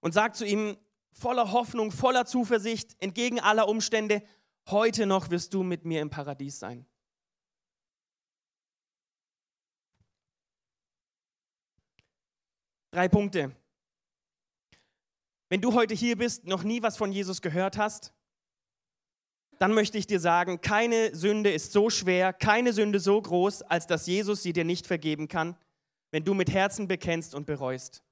[0.00, 0.76] Und sagt zu ihm
[1.12, 4.22] voller Hoffnung, voller Zuversicht, entgegen aller Umstände,
[4.68, 6.87] heute noch wirst du mit mir im Paradies sein.
[12.90, 13.57] Drei Punkte.
[15.48, 18.12] Wenn du heute hier bist, noch nie was von Jesus gehört hast,
[19.59, 23.87] dann möchte ich dir sagen, keine Sünde ist so schwer, keine Sünde so groß, als
[23.87, 25.57] dass Jesus sie dir nicht vergeben kann,
[26.12, 28.05] wenn du mit Herzen bekennst und bereust.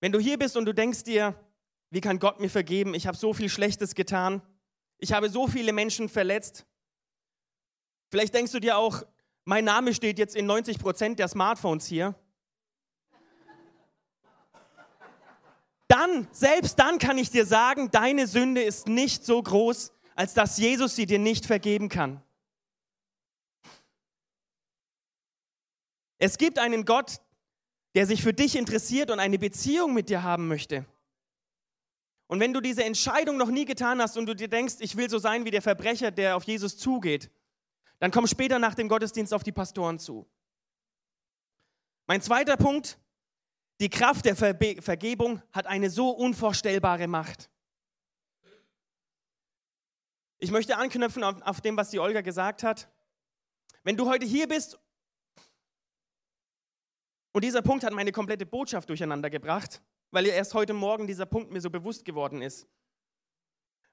[0.00, 1.34] Wenn du hier bist und du denkst dir,
[1.90, 2.94] wie kann Gott mir vergeben?
[2.94, 4.42] Ich habe so viel Schlechtes getan.
[4.98, 6.66] Ich habe so viele Menschen verletzt.
[8.10, 9.02] Vielleicht denkst du dir auch,
[9.44, 12.14] mein Name steht jetzt in 90 Prozent der Smartphones hier.
[15.86, 20.58] Dann, selbst dann kann ich dir sagen, deine Sünde ist nicht so groß, als dass
[20.58, 22.22] Jesus sie dir nicht vergeben kann.
[26.18, 27.20] Es gibt einen Gott,
[27.94, 30.84] der sich für dich interessiert und eine Beziehung mit dir haben möchte.
[32.26, 35.08] Und wenn du diese Entscheidung noch nie getan hast und du dir denkst, ich will
[35.08, 37.30] so sein wie der Verbrecher, der auf Jesus zugeht,
[38.00, 40.28] dann komm später nach dem Gottesdienst auf die Pastoren zu.
[42.06, 42.98] Mein zweiter Punkt,
[43.80, 47.48] die Kraft der Verbe Vergebung hat eine so unvorstellbare Macht.
[50.38, 52.88] Ich möchte anknüpfen auf, auf dem, was die Olga gesagt hat.
[53.82, 54.78] Wenn du heute hier bist
[57.38, 61.52] und dieser Punkt hat meine komplette Botschaft durcheinander gebracht, weil erst heute Morgen dieser Punkt
[61.52, 62.66] mir so bewusst geworden ist.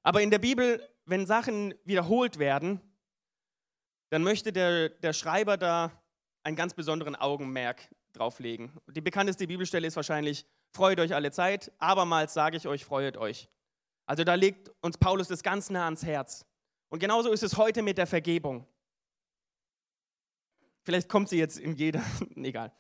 [0.01, 2.81] Aber in der Bibel, wenn Sachen wiederholt werden,
[4.09, 5.91] dann möchte der, der Schreiber da
[6.41, 8.71] einen ganz besonderen Augenmerk drauflegen.
[8.87, 13.47] Die bekannteste Bibelstelle ist wahrscheinlich, freut euch alle Zeit, abermals sage ich euch, freut euch.
[14.07, 16.47] Also da legt uns Paulus das ganz nah ans Herz.
[16.89, 18.65] Und genauso ist es heute mit der Vergebung.
[20.81, 22.03] Vielleicht kommt sie jetzt in jeder,
[22.37, 22.71] egal.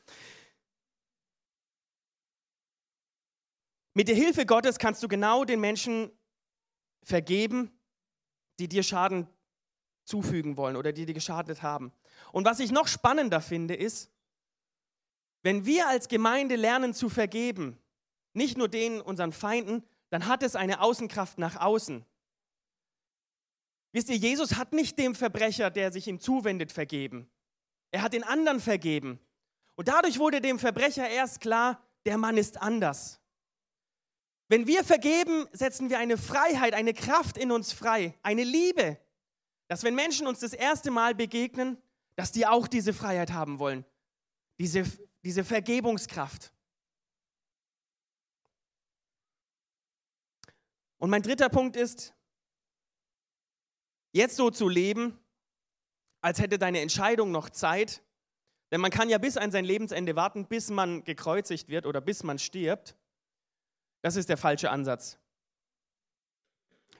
[3.97, 6.11] Mit der Hilfe Gottes kannst du genau den Menschen
[7.01, 7.71] vergeben,
[8.59, 9.25] die dir Schaden
[10.03, 11.93] zufügen wollen oder die dir geschadet haben.
[12.33, 14.11] Und was ich noch spannender finde, ist,
[15.43, 17.79] wenn wir als Gemeinde lernen zu vergeben,
[18.33, 22.05] nicht nur denen, unseren Feinden, dann hat es eine Außenkraft nach außen.
[23.93, 27.29] Wisst ihr, Jesus hat nicht dem Verbrecher, der sich ihm zuwendet, vergeben.
[27.91, 29.21] Er hat den anderen vergeben.
[29.75, 33.21] Und dadurch wurde dem Verbrecher erst klar, der Mann ist anders.
[34.47, 38.99] Wenn wir vergeben, setzen wir eine Freiheit, eine Kraft in uns frei, eine Liebe,
[39.67, 41.81] dass wenn Menschen uns das erste Mal begegnen,
[42.15, 43.85] dass die auch diese Freiheit haben wollen,
[44.59, 44.83] diese,
[45.23, 46.51] diese Vergebungskraft.
[50.97, 52.13] Und mein dritter Punkt ist,
[54.11, 55.19] jetzt so zu leben,
[56.21, 58.01] als hätte deine Entscheidung noch Zeit,
[58.71, 62.23] denn man kann ja bis an sein Lebensende warten, bis man gekreuzigt wird oder bis
[62.23, 62.95] man stirbt.
[64.05, 65.17] Das ist der falsche Ansatz.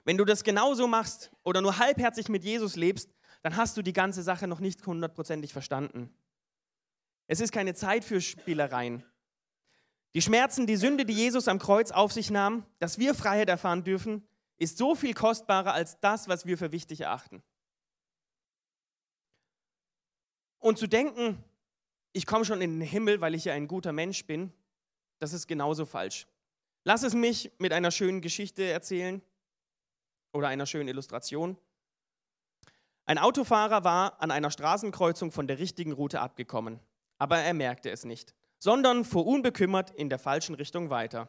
[0.02, 3.92] Wenn du das genauso machst oder nur halbherzig mit Jesus lebst, dann hast du die
[3.92, 6.12] ganze Sache noch nicht hundertprozentig verstanden.
[7.28, 9.04] Es ist keine Zeit für Spielereien.
[10.14, 13.84] Die Schmerzen, die Sünde, die Jesus am Kreuz auf sich nahm, dass wir Freiheit erfahren
[13.84, 17.40] dürfen, ist so viel kostbarer als das, was wir für wichtig erachten.
[20.58, 21.40] Und zu denken,
[22.12, 24.52] ich komme schon in den Himmel, weil ich ja ein guter Mensch bin,
[25.20, 26.26] das ist genauso falsch.
[26.88, 29.20] Lass es mich mit einer schönen Geschichte erzählen
[30.32, 31.56] oder einer schönen Illustration.
[33.06, 36.78] Ein Autofahrer war an einer Straßenkreuzung von der richtigen Route abgekommen,
[37.18, 41.28] aber er merkte es nicht, sondern fuhr unbekümmert in der falschen Richtung weiter.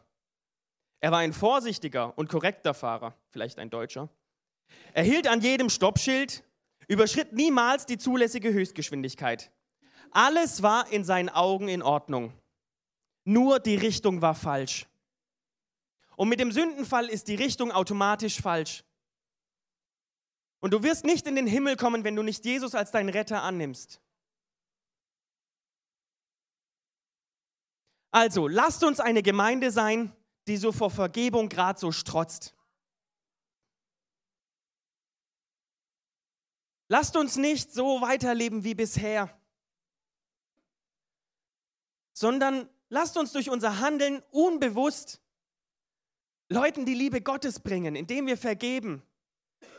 [1.00, 4.08] Er war ein vorsichtiger und korrekter Fahrer, vielleicht ein Deutscher.
[4.92, 6.44] Er hielt an jedem Stoppschild,
[6.86, 9.50] überschritt niemals die zulässige Höchstgeschwindigkeit.
[10.12, 12.32] Alles war in seinen Augen in Ordnung.
[13.24, 14.86] Nur die Richtung war falsch.
[16.18, 18.82] Und mit dem Sündenfall ist die Richtung automatisch falsch.
[20.58, 23.44] Und du wirst nicht in den Himmel kommen, wenn du nicht Jesus als deinen Retter
[23.44, 24.00] annimmst.
[28.10, 30.12] Also, lasst uns eine Gemeinde sein,
[30.48, 32.52] die so vor Vergebung gerade so strotzt.
[36.88, 39.40] Lasst uns nicht so weiterleben wie bisher,
[42.12, 45.22] sondern lasst uns durch unser Handeln unbewusst
[46.48, 49.02] Leuten die Liebe Gottes bringen, indem wir vergeben,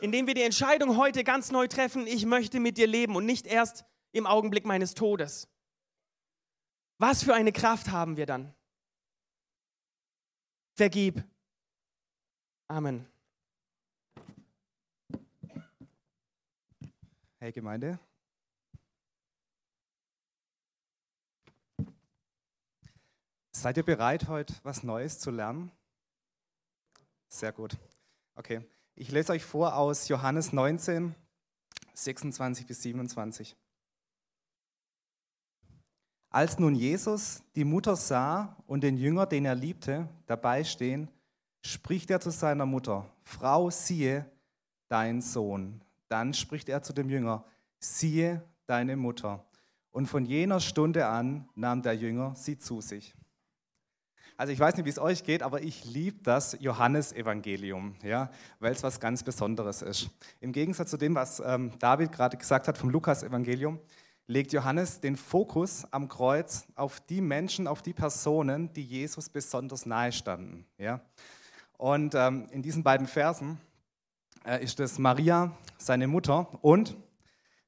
[0.00, 3.46] indem wir die Entscheidung heute ganz neu treffen, ich möchte mit dir leben und nicht
[3.46, 5.48] erst im Augenblick meines Todes.
[6.98, 8.54] Was für eine Kraft haben wir dann?
[10.74, 11.24] Vergib.
[12.68, 13.06] Amen.
[17.38, 17.98] Hey Gemeinde.
[23.52, 25.72] Seid ihr bereit, heute was Neues zu lernen?
[27.30, 27.78] Sehr gut.
[28.34, 28.60] Okay.
[28.96, 31.14] Ich lese euch vor aus Johannes 19,
[31.94, 33.56] 26 bis 27.
[36.28, 41.08] Als nun Jesus die Mutter sah und den Jünger, den er liebte, dabei stehen,
[41.62, 44.30] spricht er zu seiner Mutter, Frau, siehe
[44.88, 45.82] dein Sohn.
[46.08, 47.44] Dann spricht er zu dem Jünger,
[47.78, 49.46] siehe deine Mutter.
[49.92, 53.14] Und von jener Stunde an nahm der Jünger sie zu sich.
[54.40, 58.72] Also ich weiß nicht, wie es euch geht, aber ich liebe das Johannesevangelium, ja, weil
[58.72, 60.08] es was ganz Besonderes ist.
[60.40, 63.78] Im Gegensatz zu dem, was ähm, David gerade gesagt hat vom Lukas-Evangelium,
[64.26, 69.84] legt Johannes den Fokus am Kreuz auf die Menschen, auf die Personen, die Jesus besonders
[69.84, 70.64] nahe standen.
[70.78, 71.02] Ja.
[71.76, 73.60] Und ähm, in diesen beiden Versen
[74.46, 76.96] äh, ist es Maria, seine Mutter und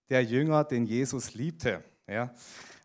[0.08, 1.84] der Jünger, den Jesus liebte.
[2.08, 2.32] Ja.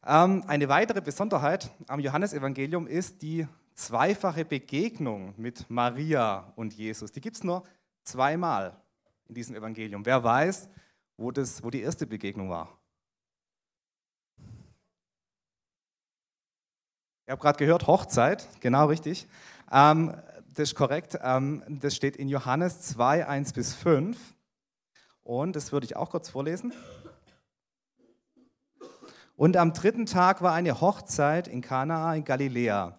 [0.06, 3.48] Ähm, eine weitere Besonderheit am Johannesevangelium ist die
[3.78, 7.64] zweifache Begegnung mit Maria und Jesus, die gibt es nur
[8.04, 8.76] zweimal
[9.28, 10.06] in diesem Evangelium.
[10.06, 10.68] Wer weiß,
[11.16, 12.76] wo, das, wo die erste Begegnung war?
[17.28, 19.28] Ihr habt gerade gehört, Hochzeit, genau richtig.
[19.72, 20.14] Ähm,
[20.54, 21.20] das ist korrekt.
[21.22, 24.18] Ähm, das steht in Johannes 2, 1 bis 5.
[25.24, 26.74] Und das würde ich auch kurz vorlesen.
[29.36, 32.98] Und am dritten Tag war eine Hochzeit in Kanaa in Galiläa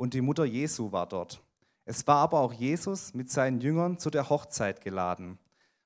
[0.00, 1.42] und die Mutter Jesu war dort.
[1.84, 5.38] Es war aber auch Jesus mit seinen Jüngern zu der Hochzeit geladen.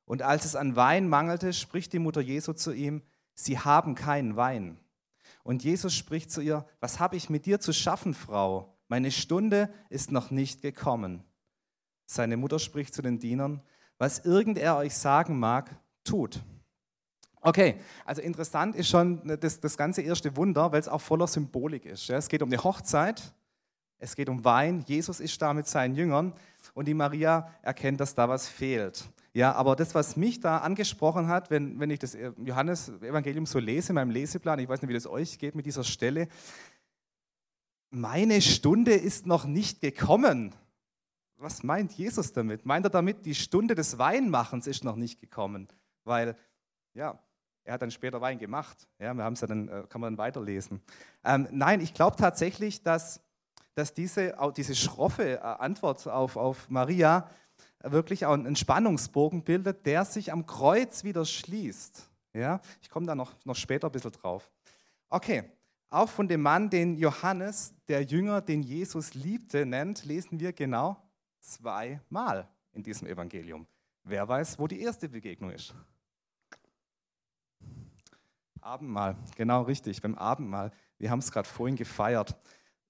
[0.04, 3.02] Und als es an Wein mangelte, spricht die Mutter Jesu zu ihm,
[3.34, 4.78] Sie haben keinen Wein.
[5.42, 8.78] Und Jesus spricht zu ihr, Was habe ich mit dir zu schaffen, Frau?
[8.86, 11.24] Meine Stunde ist noch nicht gekommen.
[12.06, 13.62] Seine Mutter spricht zu den Dienern,
[13.98, 16.40] Was irgend er euch sagen mag, tut.
[17.40, 21.84] Okay, also interessant ist schon das, das ganze erste Wunder, weil es auch voller Symbolik
[21.84, 22.08] ist.
[22.10, 23.34] Es geht um eine Hochzeit
[23.98, 24.84] es geht um Wein.
[24.86, 26.32] Jesus ist da mit seinen Jüngern
[26.74, 29.08] und die Maria erkennt, dass da was fehlt.
[29.32, 33.88] Ja, aber das, was mich da angesprochen hat, wenn, wenn ich das Johannes-Evangelium so lese,
[33.88, 36.28] in meinem Leseplan, ich weiß nicht, wie das euch geht mit dieser Stelle,
[37.90, 40.54] meine Stunde ist noch nicht gekommen.
[41.36, 42.64] Was meint Jesus damit?
[42.64, 45.68] Meint er damit, die Stunde des Weinmachens ist noch nicht gekommen?
[46.04, 46.36] Weil,
[46.94, 47.18] ja,
[47.64, 48.88] er hat dann später Wein gemacht.
[48.98, 50.80] Ja, wir haben es ja dann, äh, kann man dann weiterlesen.
[51.24, 53.20] Ähm, nein, ich glaube tatsächlich, dass
[53.74, 57.28] dass diese, diese schroffe äh, Antwort auf, auf Maria
[57.82, 62.08] wirklich auch einen Spannungsbogen bildet, der sich am Kreuz wieder schließt.
[62.32, 62.60] Ja?
[62.82, 64.50] Ich komme da noch, noch später ein bisschen drauf.
[65.08, 65.44] Okay,
[65.90, 70.96] auch von dem Mann, den Johannes, der Jünger, den Jesus liebte, nennt, lesen wir genau
[71.40, 73.66] zweimal in diesem Evangelium.
[74.02, 75.74] Wer weiß, wo die erste Begegnung ist?
[78.60, 80.72] Abendmahl, genau richtig, beim Abendmahl.
[80.98, 82.34] Wir haben es gerade vorhin gefeiert.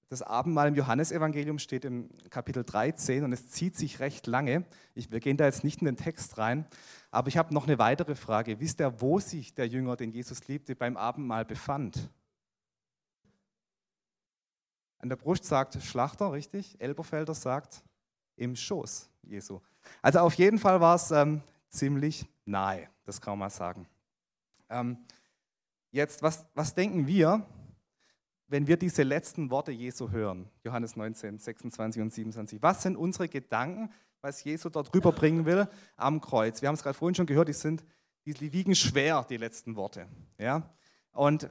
[0.09, 4.65] Das Abendmahl im Johannesevangelium steht im Kapitel 13 und es zieht sich recht lange.
[4.93, 6.67] Ich, wir gehen da jetzt nicht in den Text rein,
[7.09, 8.59] aber ich habe noch eine weitere Frage.
[8.59, 12.09] Wisst ihr, wo sich der Jünger, den Jesus liebte, beim Abendmahl befand?
[14.99, 16.79] An der Brust sagt Schlachter, richtig?
[16.79, 17.83] Elberfelder sagt
[18.35, 19.59] im Schoß Jesu.
[20.01, 23.87] Also auf jeden Fall war es ähm, ziemlich nahe, das kann man mal sagen.
[24.69, 24.97] Ähm,
[25.91, 27.45] jetzt, was, was denken wir,
[28.47, 33.27] wenn wir diese letzten Worte Jesu hören, Johannes 19, 26 und 27, was sind unsere
[33.27, 36.61] Gedanken, was Jesus dort rüberbringen will am Kreuz?
[36.61, 37.83] Wir haben es gerade vorhin schon gehört, die, sind,
[38.25, 40.07] die wiegen schwer, die letzten Worte.
[40.37, 40.69] Ja?
[41.11, 41.49] Und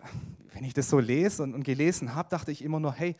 [0.52, 3.16] wenn ich das so lese und, und gelesen habe, dachte ich immer nur, hey,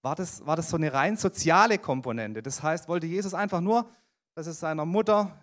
[0.00, 2.42] war das, war das so eine rein soziale Komponente?
[2.42, 3.90] Das heißt, wollte Jesus einfach nur,
[4.34, 5.36] dass es seiner Mutter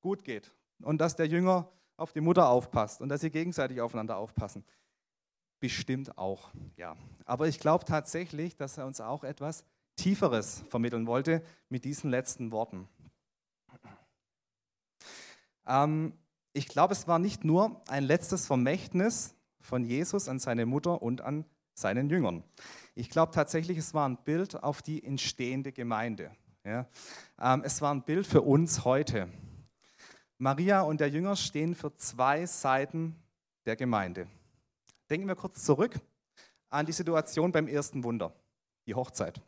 [0.00, 4.16] gut geht und dass der Jünger auf die Mutter aufpasst und dass sie gegenseitig aufeinander
[4.16, 4.64] aufpassen.
[5.62, 6.96] Bestimmt auch, ja.
[7.24, 12.50] Aber ich glaube tatsächlich, dass er uns auch etwas Tieferes vermitteln wollte mit diesen letzten
[12.50, 12.88] Worten.
[15.64, 16.14] Ähm,
[16.52, 21.20] ich glaube, es war nicht nur ein letztes Vermächtnis von Jesus an seine Mutter und
[21.20, 21.44] an
[21.74, 22.42] seinen Jüngern.
[22.96, 26.32] Ich glaube tatsächlich, es war ein Bild auf die entstehende Gemeinde.
[26.64, 26.88] Ja?
[27.40, 29.28] Ähm, es war ein Bild für uns heute.
[30.38, 33.14] Maria und der Jünger stehen für zwei Seiten
[33.64, 34.26] der Gemeinde.
[35.12, 36.00] Denken wir kurz zurück
[36.70, 38.32] an die Situation beim ersten Wunder,
[38.86, 39.42] die Hochzeit.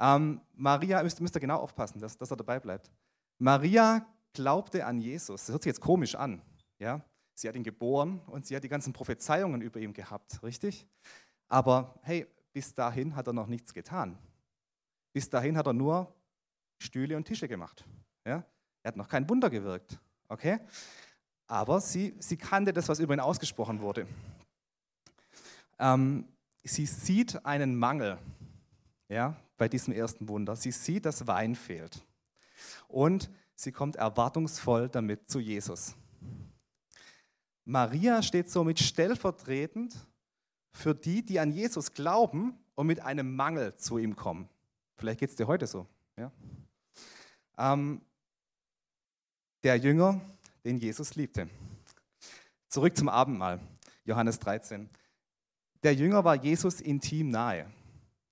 [0.00, 2.90] Ähm, Maria, müsst, müsst ihr genau aufpassen, dass, dass er dabei bleibt.
[3.36, 5.44] Maria glaubte an Jesus.
[5.44, 6.40] Das hört sich jetzt komisch an.
[6.78, 7.04] Ja?
[7.34, 10.86] Sie hat ihn geboren und sie hat die ganzen Prophezeiungen über ihn gehabt, richtig?
[11.48, 14.16] Aber hey, bis dahin hat er noch nichts getan.
[15.12, 16.14] Bis dahin hat er nur
[16.78, 17.84] Stühle und Tische gemacht.
[18.24, 18.42] Ja?
[18.82, 20.00] Er hat noch kein Wunder gewirkt.
[20.28, 20.60] Okay?
[21.46, 24.06] Aber sie, sie kannte das, was über ihn ausgesprochen wurde.
[25.78, 26.26] Ähm,
[26.62, 28.18] sie sieht einen Mangel
[29.08, 30.56] ja, bei diesem ersten Wunder.
[30.56, 32.04] Sie sieht, dass Wein fehlt.
[32.88, 35.94] Und sie kommt erwartungsvoll damit zu Jesus.
[37.64, 39.94] Maria steht somit stellvertretend
[40.72, 44.48] für die, die an Jesus glauben und mit einem Mangel zu ihm kommen.
[44.96, 45.86] Vielleicht geht es dir heute so.
[46.16, 46.32] Ja?
[47.58, 48.00] Ähm,
[49.62, 50.20] der Jünger,
[50.64, 51.48] den Jesus liebte.
[52.68, 53.60] Zurück zum Abendmahl,
[54.04, 54.88] Johannes 13.
[55.82, 57.66] Der Jünger war Jesus intim nahe.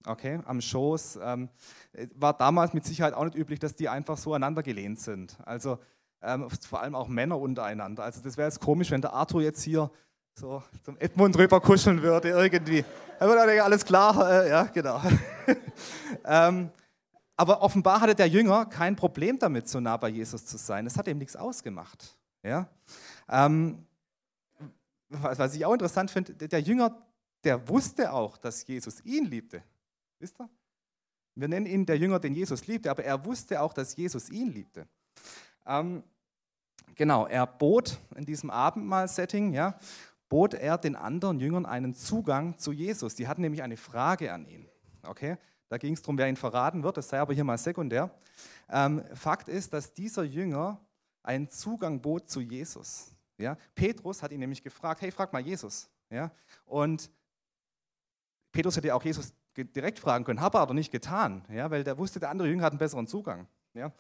[0.07, 1.19] Okay, am Schoß.
[1.23, 1.49] Ähm,
[2.15, 5.37] war damals mit Sicherheit auch nicht üblich, dass die einfach so aneinander gelehnt sind.
[5.45, 5.79] Also
[6.23, 8.05] ähm, vor allem auch Männer untereinander.
[8.05, 9.91] Also das wäre jetzt komisch, wenn der Arthur jetzt hier
[10.35, 12.85] so zum Edmund rüber kuscheln würde irgendwie.
[13.19, 15.03] Da würde denken, alles klar, äh, ja, genau.
[16.25, 16.71] ähm,
[17.37, 20.85] aber offenbar hatte der Jünger kein Problem damit, so nah bei Jesus zu sein.
[20.85, 22.17] Das hat ihm nichts ausgemacht.
[22.43, 22.69] Ja?
[23.29, 23.87] Ähm,
[25.09, 26.97] was ich auch interessant finde, der Jünger,
[27.45, 29.63] der wusste auch, dass Jesus ihn liebte.
[30.19, 30.49] Wisst ihr?
[31.35, 34.49] Wir nennen ihn der Jünger, den Jesus liebte, aber er wusste auch, dass Jesus ihn
[34.53, 34.87] liebte.
[35.67, 36.03] Ähm,
[36.95, 39.79] genau, er bot in diesem Abendmahl-Setting, ja,
[40.29, 43.15] bot er den anderen Jüngern einen Zugang zu Jesus.
[43.15, 44.69] Die hatten nämlich eine Frage an ihn.
[45.03, 45.37] Okay?
[45.69, 48.11] Da ging es darum, wer ihn verraten wird, das sei aber hier mal sekundär.
[48.69, 50.81] Ähm, Fakt ist, dass dieser Jünger
[51.23, 53.15] einen Zugang bot zu Jesus.
[53.39, 53.57] Ja?
[53.75, 55.89] Petrus hat ihn nämlich gefragt, hey, frag mal Jesus.
[56.11, 56.31] Ja?
[56.65, 57.11] Und
[58.53, 61.71] Petrus hätte auch Jesus direkt fragen können, habe er aber nicht getan, ja?
[61.71, 63.47] weil der wusste, der andere Jünger hat einen besseren Zugang.
[63.75, 63.93] Ja?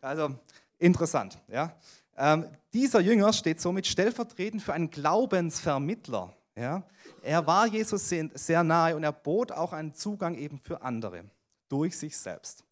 [0.00, 0.34] Also
[0.78, 1.38] interessant.
[1.48, 1.76] Ja?
[2.16, 6.34] Ähm, dieser Jünger steht somit stellvertretend für einen Glaubensvermittler.
[6.54, 6.82] Ja?
[7.22, 11.24] Er war Jesus sehr nahe und er bot auch einen Zugang eben für andere
[11.68, 12.64] durch sich selbst.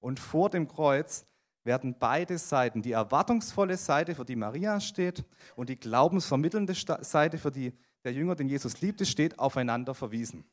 [0.00, 1.24] Und vor dem Kreuz
[1.64, 5.24] werden beide Seiten, die erwartungsvolle Seite, für die Maria steht,
[5.54, 7.72] und die glaubensvermittelnde Seite, für die
[8.04, 10.44] der Jünger, den Jesus liebte, steht, aufeinander verwiesen.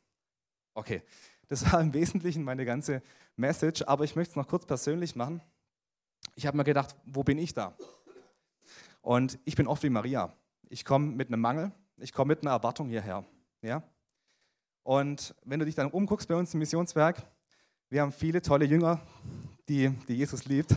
[0.74, 1.02] Okay,
[1.48, 3.02] das war im Wesentlichen meine ganze
[3.36, 5.42] Message, aber ich möchte es noch kurz persönlich machen.
[6.34, 7.76] Ich habe mir gedacht, wo bin ich da?
[9.02, 10.32] Und ich bin oft wie Maria.
[10.68, 13.24] Ich komme mit einem Mangel, ich komme mit einer Erwartung hierher.
[13.62, 13.82] Ja?
[14.82, 17.22] Und wenn du dich dann umguckst bei uns im Missionswerk,
[17.88, 19.00] wir haben viele tolle Jünger,
[19.68, 20.76] die, die Jesus liebt.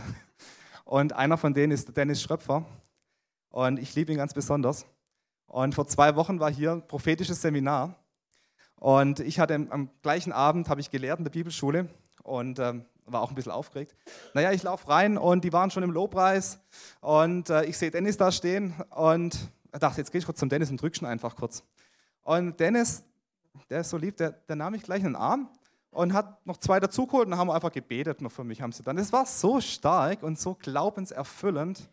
[0.84, 2.64] Und einer von denen ist Dennis Schröpfer.
[3.50, 4.84] Und ich liebe ihn ganz besonders.
[5.46, 7.94] Und vor zwei Wochen war hier ein prophetisches Seminar.
[8.84, 11.88] Und ich hatte am gleichen Abend, habe ich gelehrt in der Bibelschule.
[12.22, 13.96] Und ähm, war auch ein bisschen aufgeregt.
[14.34, 16.58] Naja, ich laufe rein und die waren schon im Lobpreis
[17.00, 20.70] und äh, ich sehe Dennis da stehen und dachte, jetzt gehe ich kurz zum Dennis
[20.70, 21.62] und drücke schon einfach kurz.
[22.24, 23.02] Und Dennis,
[23.70, 25.48] der ist so lieb, der, der nahm mich gleich in den Arm
[25.90, 28.98] und hat noch zwei dazugeholt und haben einfach gebetet noch für mich, haben sie dann.
[28.98, 31.88] Es war so stark und so glaubenserfüllend.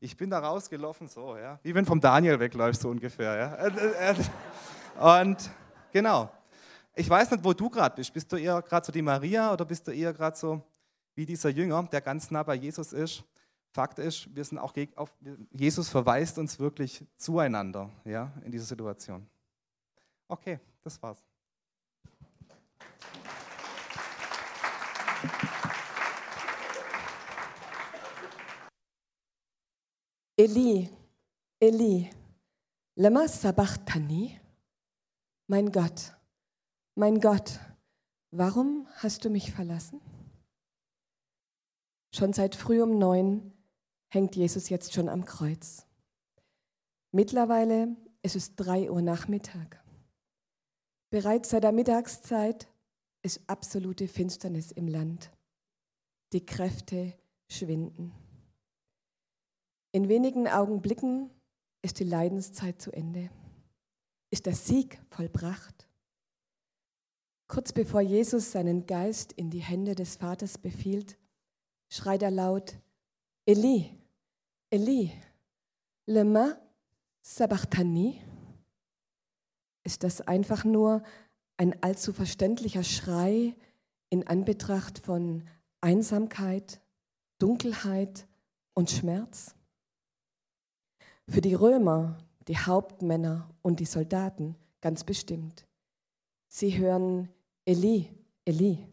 [0.00, 3.54] Ich bin da rausgelaufen, so, ja, wie wenn vom Daniel wegläufst, so ungefähr, ja.
[3.54, 5.50] Äh, äh, und
[5.94, 6.30] genau.
[6.94, 8.12] Ich weiß nicht, wo du gerade bist.
[8.12, 10.62] Bist du eher gerade so die Maria oder bist du eher gerade so
[11.14, 13.24] wie dieser Jünger, der ganz nah bei Jesus ist?
[13.70, 15.12] Fakt ist, wir sind auch auf,
[15.50, 19.26] Jesus verweist uns wirklich zueinander, ja, in dieser Situation.
[20.28, 21.24] Okay, das war's.
[30.36, 30.88] Eli,
[31.60, 32.10] Eli,
[32.96, 34.43] lema sabachthani?
[35.46, 36.16] Mein Gott,
[36.94, 37.60] mein Gott,
[38.30, 40.00] warum hast du mich verlassen?
[42.14, 43.52] Schon seit früh um neun
[44.08, 45.86] hängt Jesus jetzt schon am Kreuz.
[47.12, 49.84] Mittlerweile ist es drei Uhr Nachmittag.
[51.10, 52.66] Bereits seit der Mittagszeit
[53.22, 55.30] ist absolute Finsternis im Land.
[56.32, 57.12] Die Kräfte
[57.50, 58.12] schwinden.
[59.92, 61.28] In wenigen Augenblicken
[61.82, 63.28] ist die Leidenszeit zu Ende.
[64.34, 65.88] Ist der Sieg vollbracht?
[67.46, 71.16] Kurz bevor Jesus seinen Geist in die Hände des Vaters befiehlt,
[71.88, 72.76] schreit er laut,
[73.46, 73.96] Eli,
[74.70, 75.12] Eli,
[76.06, 76.58] lema
[77.22, 78.20] sabachthani?
[79.84, 81.04] Ist das einfach nur
[81.56, 83.54] ein allzu verständlicher Schrei
[84.10, 85.46] in Anbetracht von
[85.80, 86.80] Einsamkeit,
[87.38, 88.26] Dunkelheit
[88.74, 89.54] und Schmerz?
[91.28, 92.18] Für die Römer,
[92.48, 95.66] die Hauptmänner und die Soldaten ganz bestimmt.
[96.48, 97.28] Sie hören
[97.64, 98.10] Eli,
[98.44, 98.86] Eli.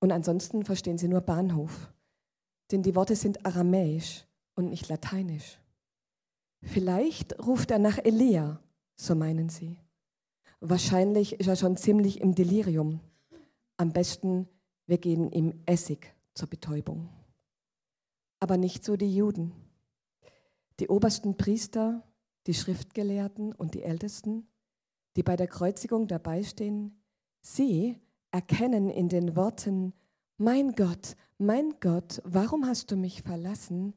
[0.00, 1.92] Und ansonsten verstehen sie nur Bahnhof.
[2.70, 5.58] Denn die Worte sind aramäisch und nicht lateinisch.
[6.62, 8.60] Vielleicht ruft er nach Elia,
[8.96, 9.78] so meinen sie.
[10.60, 13.00] Wahrscheinlich ist er schon ziemlich im Delirium.
[13.76, 14.48] Am besten,
[14.86, 17.08] wir geben ihm Essig zur Betäubung.
[18.38, 19.52] Aber nicht so die Juden.
[20.78, 22.02] Die obersten Priester,
[22.46, 24.48] die Schriftgelehrten und die Ältesten,
[25.16, 27.02] die bei der Kreuzigung dabei stehen,
[27.40, 29.92] sie erkennen in den Worten,
[30.38, 33.94] mein Gott, mein Gott, warum hast du mich verlassen,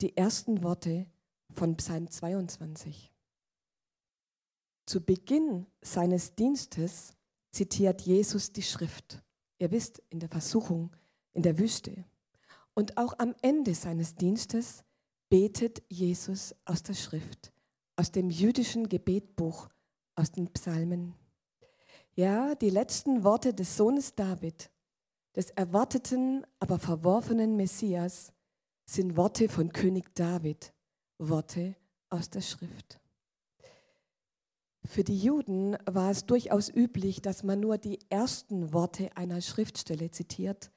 [0.00, 1.06] die ersten Worte
[1.50, 3.12] von Psalm 22.
[4.86, 7.14] Zu Beginn seines Dienstes
[7.50, 9.22] zitiert Jesus die Schrift.
[9.58, 10.94] Ihr wisst, in der Versuchung,
[11.32, 12.04] in der Wüste.
[12.74, 14.84] Und auch am Ende seines Dienstes
[15.28, 17.52] betet Jesus aus der Schrift,
[17.98, 19.68] aus dem jüdischen Gebetbuch,
[20.14, 21.14] aus den Psalmen.
[22.14, 24.70] Ja, die letzten Worte des Sohnes David,
[25.34, 28.32] des erwarteten, aber verworfenen Messias,
[28.86, 30.72] sind Worte von König David,
[31.18, 31.74] Worte
[32.08, 33.00] aus der Schrift.
[34.84, 40.12] Für die Juden war es durchaus üblich, dass man nur die ersten Worte einer Schriftstelle
[40.12, 40.70] zitiert,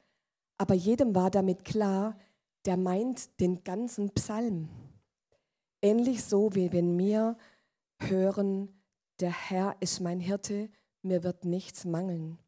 [0.57, 2.17] aber jedem war damit klar,
[2.65, 4.69] der meint den ganzen Psalm.
[5.81, 7.37] Ähnlich so, wie wenn wir
[7.99, 8.69] hören,
[9.19, 10.69] der Herr ist mein Hirte,
[11.01, 12.39] mir wird nichts mangeln.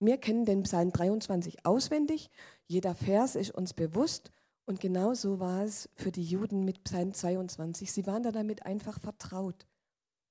[0.00, 2.30] Wir kennen den Psalm 23 auswendig,
[2.66, 4.30] jeder Vers ist uns bewusst
[4.64, 7.92] und genauso war es für die Juden mit Psalm 22.
[7.92, 9.66] Sie waren da damit einfach vertraut.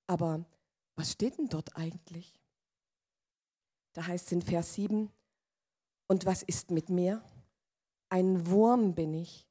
[0.07, 0.45] Aber
[0.95, 2.41] was steht denn dort eigentlich?
[3.93, 5.09] Da heißt es in Vers 7,
[6.07, 7.23] und was ist mit mir?
[8.09, 9.47] Ein Wurm bin ich,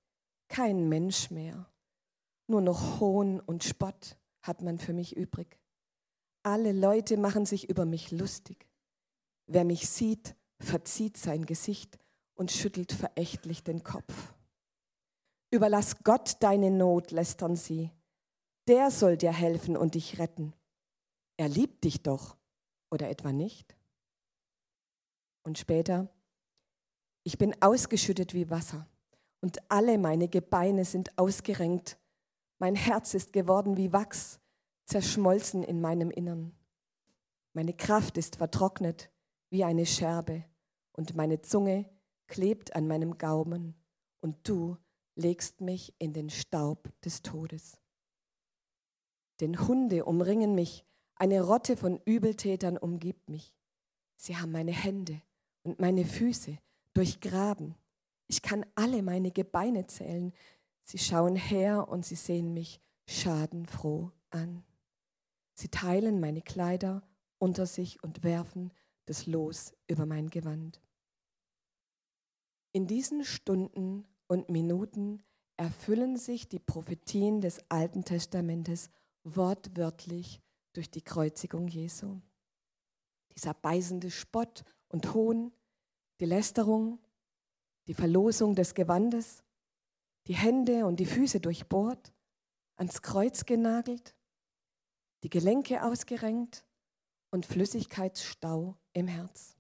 [0.49, 1.70] kein Mensch mehr.
[2.51, 5.61] Nur noch Hohn und Spott hat man für mich übrig.
[6.43, 8.69] Alle Leute machen sich über mich lustig.
[9.47, 11.97] Wer mich sieht, verzieht sein Gesicht
[12.35, 14.35] und schüttelt verächtlich den Kopf.
[15.53, 17.93] Überlass Gott deine Not, lästern sie.
[18.67, 20.53] Der soll dir helfen und dich retten.
[21.37, 22.37] Er liebt dich doch,
[22.91, 23.77] oder etwa nicht?
[25.45, 26.09] Und später,
[27.23, 28.89] ich bin ausgeschüttet wie Wasser
[29.41, 31.97] und alle meine Gebeine sind ausgerenkt.
[32.61, 34.39] Mein Herz ist geworden wie Wachs,
[34.85, 36.53] zerschmolzen in meinem Innern.
[37.55, 39.11] Meine Kraft ist vertrocknet
[39.49, 40.45] wie eine Scherbe
[40.93, 41.89] und meine Zunge
[42.27, 43.75] klebt an meinem Gaumen
[44.21, 44.77] und du
[45.15, 47.81] legst mich in den Staub des Todes.
[49.41, 50.85] Denn Hunde umringen mich,
[51.15, 53.55] eine Rotte von Übeltätern umgibt mich.
[54.17, 55.23] Sie haben meine Hände
[55.63, 56.59] und meine Füße
[56.93, 57.75] durchgraben.
[58.27, 60.35] Ich kann alle meine Gebeine zählen.
[60.83, 64.65] Sie schauen her und sie sehen mich schadenfroh an.
[65.55, 67.03] Sie teilen meine Kleider
[67.39, 68.73] unter sich und werfen
[69.07, 70.81] das Los über mein Gewand.
[72.73, 75.23] In diesen Stunden und Minuten
[75.57, 78.91] erfüllen sich die Prophetien des Alten Testamentes
[79.25, 80.41] wortwörtlich
[80.73, 82.21] durch die Kreuzigung Jesu.
[83.37, 85.53] Dieser beißende Spott und Hohn,
[86.21, 87.01] die Lästerung,
[87.89, 89.43] die Verlosung des Gewandes,
[90.27, 92.13] die Hände und die Füße durchbohrt,
[92.77, 94.15] ans Kreuz genagelt,
[95.23, 96.65] die Gelenke ausgerenkt
[97.31, 99.57] und Flüssigkeitsstau im Herz.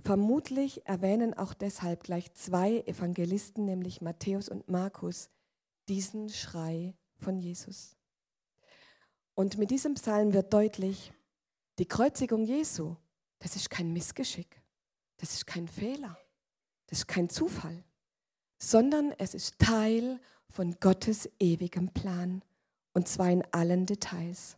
[0.00, 5.30] Vermutlich erwähnen auch deshalb gleich zwei Evangelisten, nämlich Matthäus und Markus,
[5.88, 7.96] diesen Schrei von Jesus.
[9.34, 11.12] Und mit diesem Psalm wird deutlich,
[11.78, 12.96] die Kreuzigung Jesu,
[13.38, 14.62] das ist kein Missgeschick,
[15.16, 16.16] das ist kein Fehler,
[16.86, 17.82] das ist kein Zufall,
[18.70, 22.42] sondern es ist Teil von Gottes ewigem Plan,
[22.92, 24.56] und zwar in allen Details.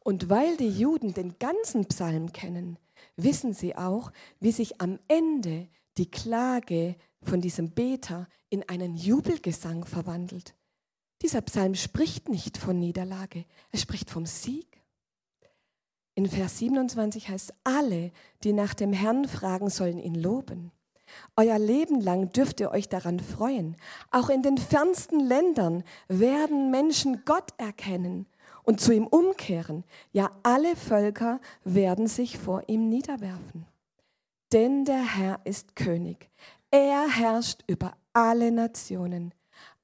[0.00, 2.78] Und weil die Juden den ganzen Psalm kennen,
[3.16, 9.84] wissen sie auch, wie sich am Ende die Klage von diesem Beter in einen Jubelgesang
[9.84, 10.54] verwandelt.
[11.22, 14.80] Dieser Psalm spricht nicht von Niederlage, er spricht vom Sieg.
[16.14, 18.12] In Vers 27 heißt, alle,
[18.44, 20.72] die nach dem Herrn fragen, sollen ihn loben.
[21.36, 23.76] Euer Leben lang dürft ihr euch daran freuen.
[24.10, 28.26] Auch in den fernsten Ländern werden Menschen Gott erkennen
[28.64, 29.84] und zu ihm umkehren.
[30.12, 33.66] Ja, alle Völker werden sich vor ihm niederwerfen.
[34.52, 36.30] Denn der Herr ist König.
[36.70, 39.32] Er herrscht über alle Nationen.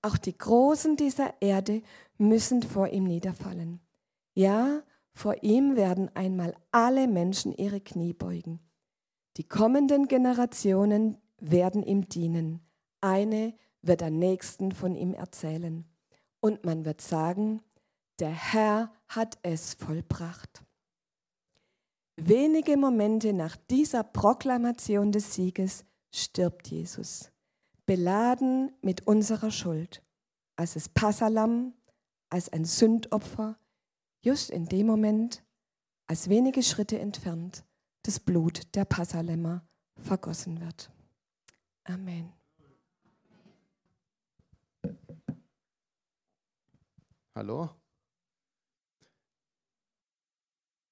[0.02, 1.82] Auch die Großen dieser Erde
[2.18, 3.80] müssen vor ihm niederfallen.
[4.34, 4.82] Ja,
[5.14, 8.60] vor ihm werden einmal alle Menschen ihre Knie beugen.
[9.36, 12.60] Die kommenden Generationen werden ihm dienen.
[13.00, 15.84] Eine wird der nächsten von ihm erzählen.
[16.40, 17.60] Und man wird sagen,
[18.20, 20.64] der Herr hat es vollbracht.
[22.16, 27.32] Wenige Momente nach dieser Proklamation des Sieges stirbt Jesus,
[27.86, 30.00] beladen mit unserer Schuld,
[30.54, 31.74] als das Passalam,
[32.30, 33.58] als ein Sündopfer,
[34.22, 35.42] just in dem Moment,
[36.06, 37.64] als wenige Schritte entfernt
[38.04, 40.90] das Blut der Passalämmer vergossen wird.
[41.84, 42.32] Amen.
[47.34, 47.70] Hallo?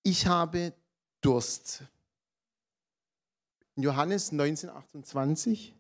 [0.03, 0.75] ich habe
[1.21, 1.85] Durst.
[3.77, 5.75] In Johannes 19, 28.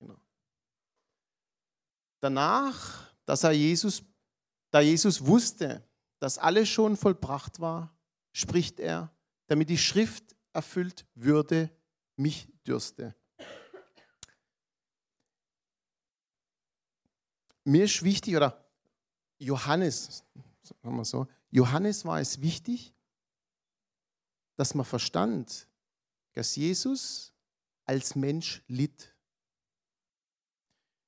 [0.00, 0.18] Genau.
[2.20, 4.02] Danach, dass er Jesus,
[4.70, 5.82] da Jesus wusste,
[6.18, 7.96] dass alles schon vollbracht war,
[8.32, 9.10] spricht er,
[9.48, 11.70] damit die Schrift erfüllt würde,
[12.16, 13.14] mich dürste.
[17.64, 18.64] Mir ist wichtig, oder
[19.38, 20.24] Johannes,
[20.62, 22.94] sagen wir so, Johannes war es wichtig,
[24.56, 25.66] dass man verstand,
[26.32, 27.32] dass Jesus
[27.84, 29.14] als Mensch litt.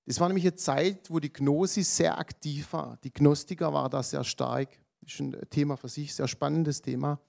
[0.06, 2.96] Das war nämlich eine Zeit, wo die Gnosis sehr aktiv war.
[2.98, 4.68] Die Gnostiker war da sehr stark.
[5.00, 7.20] Das ist ein Thema für sich, sehr spannendes Thema.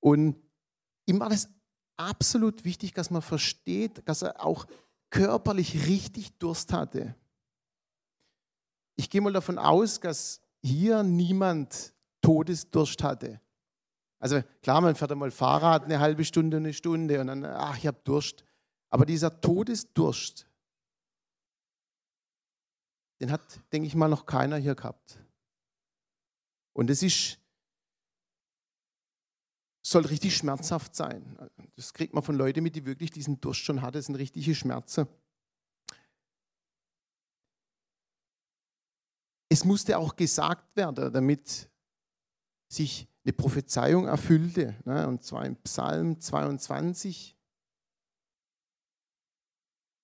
[0.00, 0.36] Und
[1.06, 1.48] ihm war das
[1.96, 4.66] absolut wichtig, dass man versteht, dass er auch
[5.10, 7.14] körperlich richtig Durst hatte.
[8.96, 13.40] Ich gehe mal davon aus, dass hier niemand Todesdurst hatte.
[14.20, 17.86] Also klar, man fährt einmal Fahrrad eine halbe Stunde, eine Stunde und dann, ach, ich
[17.86, 18.44] habe Durst.
[18.90, 20.46] Aber dieser Todesdurst,
[23.20, 23.42] den hat,
[23.72, 25.18] denke ich mal, noch keiner hier gehabt.
[26.72, 27.38] Und es ist,
[29.90, 31.36] soll richtig schmerzhaft sein.
[31.76, 33.94] Das kriegt man von Leuten mit, die wirklich diesen Durst schon hatten.
[33.94, 35.06] Das sind richtige Schmerzen.
[39.48, 41.70] Es musste auch gesagt werden, damit
[42.68, 47.36] sich eine Prophezeiung erfüllte, ne, und zwar im Psalm 22.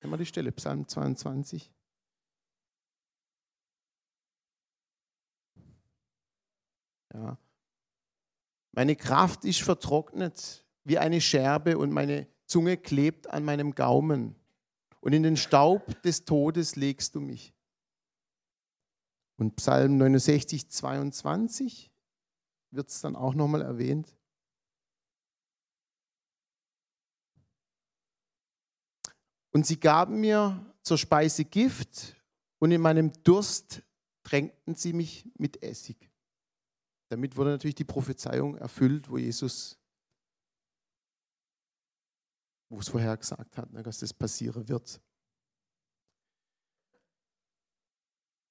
[0.00, 1.70] Kennen wir die Stelle, Psalm 22?
[7.12, 7.38] Ja.
[8.74, 14.34] Meine Kraft ist vertrocknet wie eine Scherbe und meine Zunge klebt an meinem Gaumen.
[15.00, 17.54] Und in den Staub des Todes legst du mich.
[19.36, 21.92] Und Psalm 69, 22
[22.70, 24.12] wird es dann auch nochmal erwähnt.
[29.52, 32.16] Und sie gaben mir zur Speise Gift
[32.58, 33.82] und in meinem Durst
[34.24, 36.10] tränkten sie mich mit Essig.
[37.14, 39.78] Damit wurde natürlich die Prophezeiung erfüllt, wo Jesus,
[42.68, 45.00] wo es vorher gesagt hat, ne, dass das passieren wird.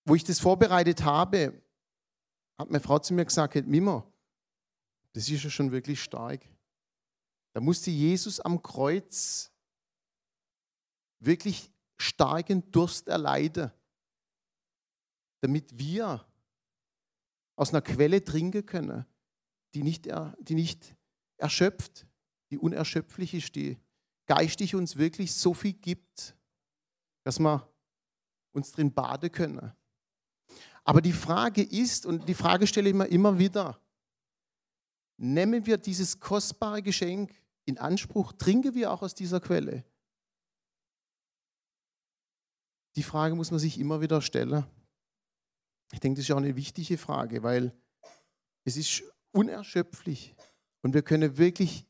[0.05, 1.61] Wo ich das vorbereitet habe,
[2.57, 4.09] hat meine Frau zu mir gesagt, Mimmer,
[5.11, 6.47] das ist ja schon wirklich stark.
[7.51, 9.51] Da musste Jesus am Kreuz
[11.19, 13.73] wirklich starken Durst erleiden,
[15.41, 16.25] damit wir
[17.55, 19.05] aus einer Quelle trinken können,
[19.73, 20.07] die nicht,
[20.39, 20.95] die nicht
[21.37, 22.07] erschöpft,
[22.49, 23.77] die unerschöpflich ist, die
[24.25, 26.35] geistig uns wirklich so viel gibt,
[27.23, 27.67] dass wir
[28.53, 29.73] uns drin baden können.
[30.83, 33.79] Aber die Frage ist, und die Frage stelle ich mir immer wieder,
[35.17, 37.33] nehmen wir dieses kostbare Geschenk
[37.65, 39.85] in Anspruch, trinken wir auch aus dieser Quelle?
[42.95, 44.65] Die Frage muss man sich immer wieder stellen.
[45.91, 47.73] Ich denke, das ist auch eine wichtige Frage, weil
[48.63, 50.35] es ist unerschöpflich
[50.81, 51.85] und wir können wirklich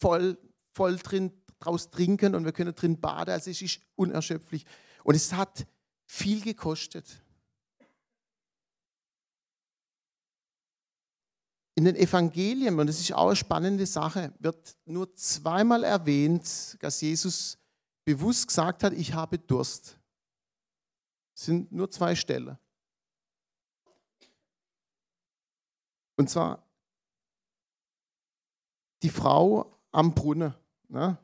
[0.00, 0.38] voll,
[0.72, 3.30] voll drin draus trinken und wir können drin baden.
[3.30, 4.64] Also es ist unerschöpflich.
[5.04, 5.66] Und es hat
[6.06, 7.22] viel gekostet.
[11.74, 17.00] In den Evangelien, und das ist auch eine spannende Sache, wird nur zweimal erwähnt, dass
[17.00, 17.58] Jesus
[18.04, 19.98] bewusst gesagt hat, ich habe Durst.
[21.34, 22.56] Es sind nur zwei Stellen.
[26.16, 26.62] Und zwar
[29.02, 30.54] die Frau am Brunnen.
[30.88, 31.18] Ne?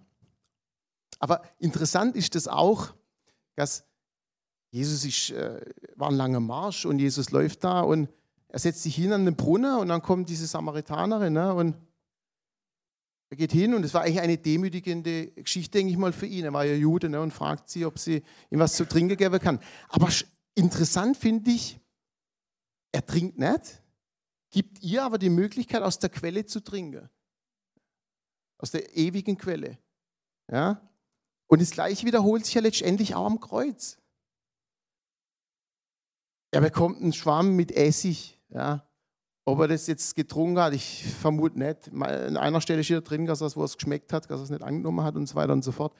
[1.19, 2.93] Aber interessant ist das auch,
[3.55, 3.85] dass
[4.71, 5.61] Jesus ist, äh,
[5.97, 8.09] war ein langer Marsch und Jesus läuft da und
[8.49, 11.77] er setzt sich hin an den Brunnen und dann kommt diese Samaritanerin ne, und
[13.31, 16.45] er geht hin und es war eigentlich eine demütigende Geschichte, denke ich mal, für ihn.
[16.45, 19.41] Er war ja Jude ne, und fragt sie, ob sie ihm was zu trinken geben
[19.41, 19.59] kann.
[19.89, 20.09] Aber
[20.55, 21.81] interessant finde ich,
[22.93, 23.82] er trinkt nicht,
[24.53, 27.11] gibt ihr aber die Möglichkeit, aus der Quelle zu trinken.
[28.59, 29.79] Aus der ewigen Quelle.
[30.49, 30.81] Ja?
[31.49, 33.99] Und das Gleiche wiederholt sich ja letztendlich auch am Kreuz.
[36.53, 38.87] Er bekommt einen Schwamm mit Essig ja.
[39.45, 41.91] Ob er das jetzt getrunken hat, ich vermute nicht.
[41.93, 44.51] An einer Stelle steht drin, dass er es, wo es geschmeckt hat, dass er es
[44.51, 45.95] nicht angenommen hat und so weiter und so fort.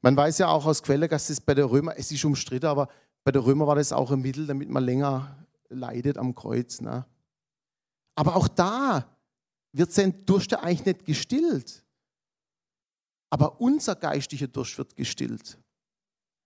[0.00, 2.88] Man weiß ja auch aus Quelle, dass das bei der Römer, es ist umstritten, aber
[3.24, 6.80] bei der Römer war das auch ein Mittel, damit man länger leidet am Kreuz.
[6.80, 7.04] Ne?
[8.18, 9.16] Aber auch da
[9.72, 11.84] wird sein Durst eigentlich nicht gestillt.
[13.30, 15.56] Aber unser geistlicher Durst wird gestillt.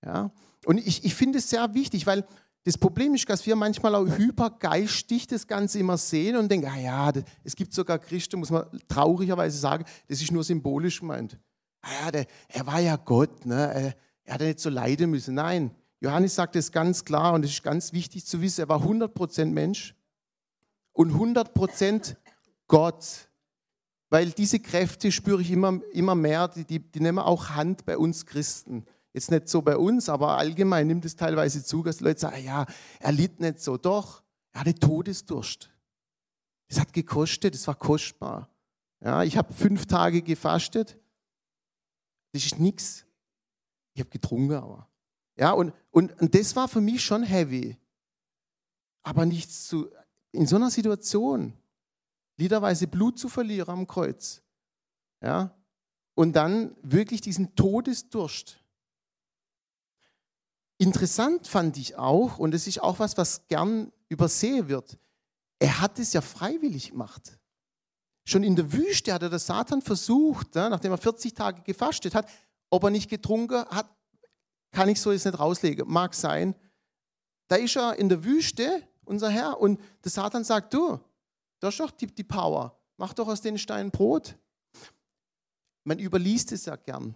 [0.05, 0.31] Ja?
[0.67, 2.27] Und ich, ich finde es sehr wichtig, weil
[2.65, 6.79] das Problem ist, dass wir manchmal auch hypergeistig das Ganze immer sehen und denken, ah
[6.79, 7.11] ja,
[7.43, 11.39] es gibt sogar Christen, muss man traurigerweise sagen, das ist nur symbolisch gemeint.
[11.81, 13.97] Ah ja, der, er war ja Gott, ne?
[14.25, 15.37] er hat ja nicht so leiden müssen.
[15.37, 15.71] Nein,
[16.01, 19.47] Johannes sagt es ganz klar und es ist ganz wichtig zu wissen, er war 100%
[19.47, 19.95] Mensch
[20.93, 22.17] und 100%
[22.67, 23.29] Gott.
[24.11, 27.97] Weil diese Kräfte spüre ich immer, immer mehr, die, die, die nehmen auch Hand bei
[27.97, 28.85] uns Christen.
[29.15, 32.67] Jetzt nicht so bei uns, aber allgemein nimmt es teilweise zu, dass Leute sagen, ja,
[33.01, 33.77] er litt nicht so.
[33.77, 34.23] Doch,
[34.53, 35.71] er hatte Todesdurst.
[36.69, 38.49] Das hat gekostet, das war kostbar.
[39.01, 40.99] Ja, ich habe fünf Tage gefastet.
[42.33, 43.05] Das ist nichts.
[43.95, 44.89] Ich habe getrunken, aber.
[45.37, 47.77] Ja, und, und, und das war für mich schon heavy.
[49.03, 49.91] Aber nicht zu,
[50.33, 51.53] in so einer Situation,
[52.37, 54.43] liederweise Blut zu verlieren am Kreuz.
[55.23, 55.55] Ja,
[56.15, 58.59] und dann wirklich diesen Todesdurst.
[60.79, 64.99] Interessant fand ich auch, und es ist auch was, was gern übersehen wird,
[65.59, 67.39] er hat es ja freiwillig gemacht.
[68.25, 72.29] Schon in der Wüste hat er der Satan versucht, nachdem er 40 Tage gefastet hat,
[72.71, 73.89] ob er nicht getrunken hat,
[74.73, 75.89] kann ich so jetzt nicht rauslegen.
[75.89, 76.55] Mag sein.
[77.49, 80.99] Da ist er in der Wüste, unser Herr, und der Satan sagt, du,
[81.61, 82.77] da ist doch die, die Power.
[82.97, 84.37] Mach doch aus den Steinen Brot.
[85.85, 87.15] Man überliest es ja gern.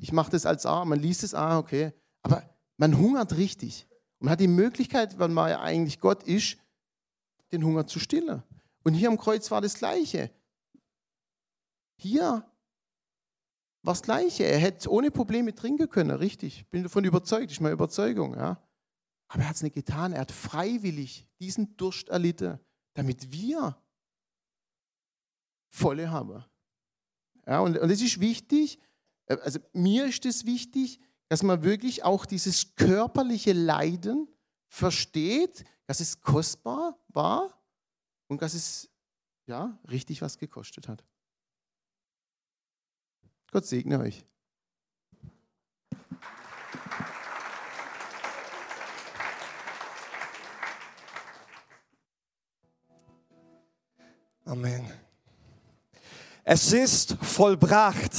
[0.00, 1.92] Ich mache das als A, man liest es, ah, okay.
[2.22, 2.42] Aber
[2.76, 3.86] man hungert richtig.
[4.18, 6.58] Und man hat die Möglichkeit, weil man ja eigentlich Gott ist,
[7.52, 8.42] den Hunger zu stillen.
[8.82, 10.30] Und hier am Kreuz war das Gleiche.
[11.96, 12.44] Hier
[13.82, 14.44] war das Gleiche.
[14.44, 16.66] Er hätte ohne Probleme trinken können, richtig.
[16.70, 18.34] Bin davon überzeugt, ist meine Überzeugung.
[18.34, 18.60] Ja.
[19.28, 20.12] Aber er hat es nicht getan.
[20.12, 22.58] Er hat freiwillig diesen Durst erlitten,
[22.94, 23.76] damit wir
[25.70, 26.44] volle haben.
[27.46, 28.78] Ja, und, und das ist wichtig,
[29.26, 34.28] äh, also mir ist es wichtig, dass man wirklich auch dieses körperliche Leiden
[34.68, 37.62] versteht, dass es kostbar war
[38.28, 38.90] und dass es
[39.46, 41.04] ja richtig was gekostet hat.
[43.50, 44.24] Gott segne euch.
[54.46, 54.84] Amen.
[56.44, 58.12] Es ist vollbracht.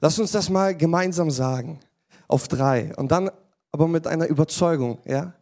[0.00, 1.78] Lass uns das mal gemeinsam sagen.
[2.26, 2.92] Auf drei.
[2.96, 3.30] Und dann
[3.70, 4.98] aber mit einer Überzeugung.
[5.04, 5.34] Ja?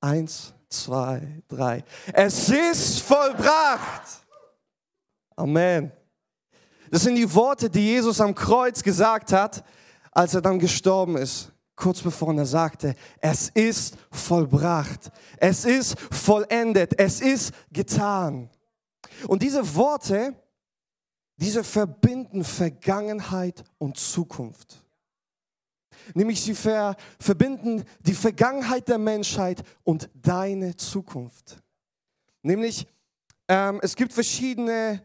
[0.00, 1.84] Eins, zwei, drei.
[2.14, 4.24] Es ist vollbracht.
[5.36, 5.92] Amen.
[6.90, 9.62] Das sind die Worte, die Jesus am Kreuz gesagt hat,
[10.10, 11.52] als er dann gestorben ist.
[11.76, 15.10] Kurz bevor er sagte, es ist vollbracht.
[15.36, 16.98] Es ist vollendet.
[16.98, 18.50] Es ist getan.
[19.28, 20.34] Und diese Worte,
[21.36, 24.82] diese verbinden Vergangenheit und Zukunft.
[26.14, 31.62] Nämlich sie ver, verbinden die Vergangenheit der Menschheit und deine Zukunft.
[32.42, 32.86] Nämlich
[33.48, 35.02] ähm, es gibt verschiedene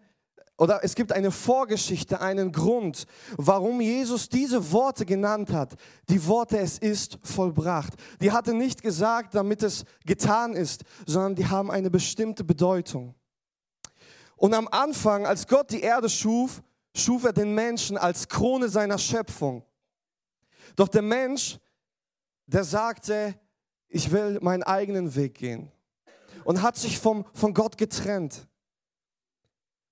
[0.61, 5.73] oder es gibt eine Vorgeschichte, einen Grund, warum Jesus diese Worte genannt hat.
[6.07, 7.93] Die Worte, es ist vollbracht.
[8.21, 13.15] Die hat er nicht gesagt, damit es getan ist, sondern die haben eine bestimmte Bedeutung.
[14.35, 16.61] Und am Anfang, als Gott die Erde schuf,
[16.95, 19.65] schuf er den Menschen als Krone seiner Schöpfung.
[20.75, 21.57] Doch der Mensch,
[22.45, 23.33] der sagte,
[23.87, 25.71] ich will meinen eigenen Weg gehen
[26.43, 28.47] und hat sich vom, von Gott getrennt.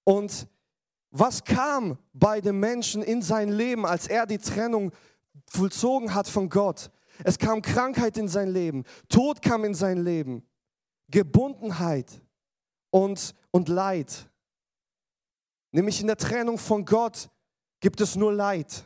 [0.04, 0.48] Und
[1.12, 4.92] was kam bei dem Menschen in sein Leben, als er die Trennung
[5.48, 6.92] vollzogen hat von Gott?
[7.24, 10.44] Es kam Krankheit in sein Leben, Tod kam in sein Leben,
[11.10, 12.22] Gebundenheit
[12.92, 14.30] und, und Leid.
[15.72, 17.30] Nämlich in der Trennung von Gott
[17.80, 18.86] gibt es nur Leid.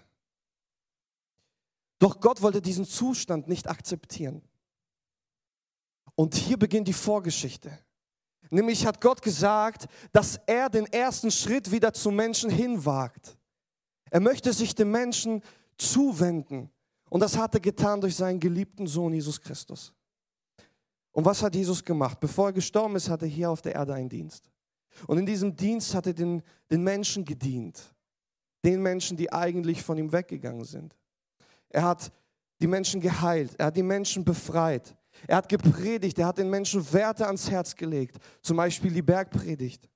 [1.99, 4.41] Doch Gott wollte diesen Zustand nicht akzeptieren.
[6.15, 7.79] Und hier beginnt die Vorgeschichte.
[8.49, 13.37] Nämlich hat Gott gesagt, dass er den ersten Schritt wieder zum Menschen hinwagt.
[14.09, 15.41] Er möchte sich dem Menschen
[15.77, 16.69] zuwenden.
[17.09, 19.93] Und das hat er getan durch seinen geliebten Sohn Jesus Christus.
[21.11, 22.19] Und was hat Jesus gemacht?
[22.19, 24.49] Bevor er gestorben ist, hat er hier auf der Erde einen Dienst.
[25.07, 26.41] Und in diesem Dienst hat er den,
[26.71, 27.93] den Menschen gedient.
[28.63, 30.95] Den Menschen, die eigentlich von ihm weggegangen sind.
[31.69, 32.11] Er hat
[32.61, 33.55] die Menschen geheilt.
[33.57, 34.95] Er hat die Menschen befreit.
[35.27, 36.17] Er hat gepredigt.
[36.19, 38.17] Er hat den Menschen Werte ans Herz gelegt.
[38.41, 39.89] Zum Beispiel die Bergpredigt.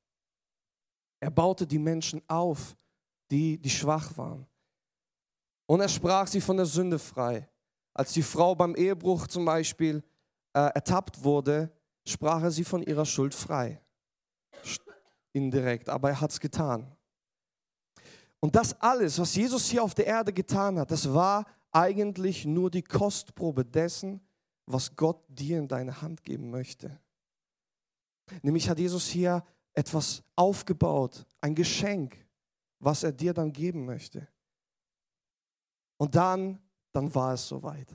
[1.20, 2.76] Er baute die Menschen auf,
[3.32, 4.46] die, die schwach waren.
[5.66, 7.50] Und er sprach sie von der Sünde frei.
[7.94, 10.04] Als die Frau beim Ehebruch zum Beispiel
[10.54, 11.72] äh, ertappt wurde,
[12.08, 13.82] sprach er sie von ihrer Schuld frei
[15.38, 16.92] indirekt, aber er hat es getan.
[18.40, 22.70] Und das alles, was Jesus hier auf der Erde getan hat, das war eigentlich nur
[22.70, 24.20] die Kostprobe dessen,
[24.68, 27.00] was Gott dir in deine Hand geben möchte.
[28.44, 29.44] Nämlich hat Jesus hier
[29.74, 32.18] etwas aufgebaut, ein Geschenk,
[32.80, 34.28] was er dir dann geben möchte.
[35.98, 36.62] Und dann,
[36.92, 37.92] dann war es soweit.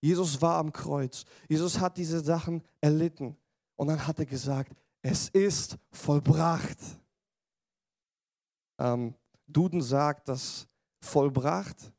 [0.00, 1.24] Jesus war am Kreuz.
[1.48, 3.36] Jesus hat diese Sachen erlitten.
[3.76, 6.78] Und dann hat er gesagt, es ist vollbracht.
[8.78, 9.14] Ähm,
[9.46, 10.66] Duden sagt, dass
[11.00, 11.92] vollbracht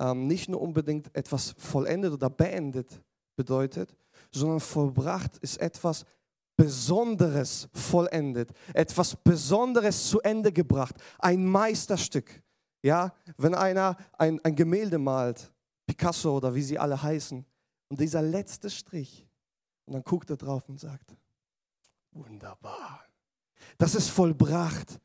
[0.00, 3.02] ähm, nicht nur unbedingt etwas vollendet oder beendet
[3.36, 3.94] bedeutet,
[4.32, 6.04] sondern vollbracht ist etwas
[6.56, 12.42] Besonderes vollendet, etwas Besonderes zu Ende gebracht, ein Meisterstück.
[12.82, 15.52] Ja, wenn einer ein, ein Gemälde malt,
[15.86, 17.44] Picasso oder wie sie alle heißen,
[17.88, 19.26] und dieser letzte Strich,
[19.84, 21.16] und dann guckt er drauf und sagt,
[22.12, 23.04] wunderbar,
[23.78, 25.00] das ist vollbracht.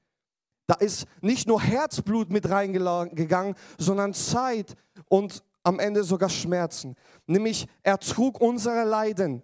[0.67, 4.75] Da ist nicht nur Herzblut mit reingegangen, sondern Zeit
[5.09, 6.95] und am Ende sogar Schmerzen.
[7.25, 9.43] Nämlich er trug unsere Leiden.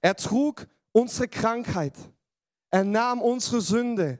[0.00, 1.96] Er trug unsere Krankheit.
[2.70, 4.18] Er nahm unsere Sünde.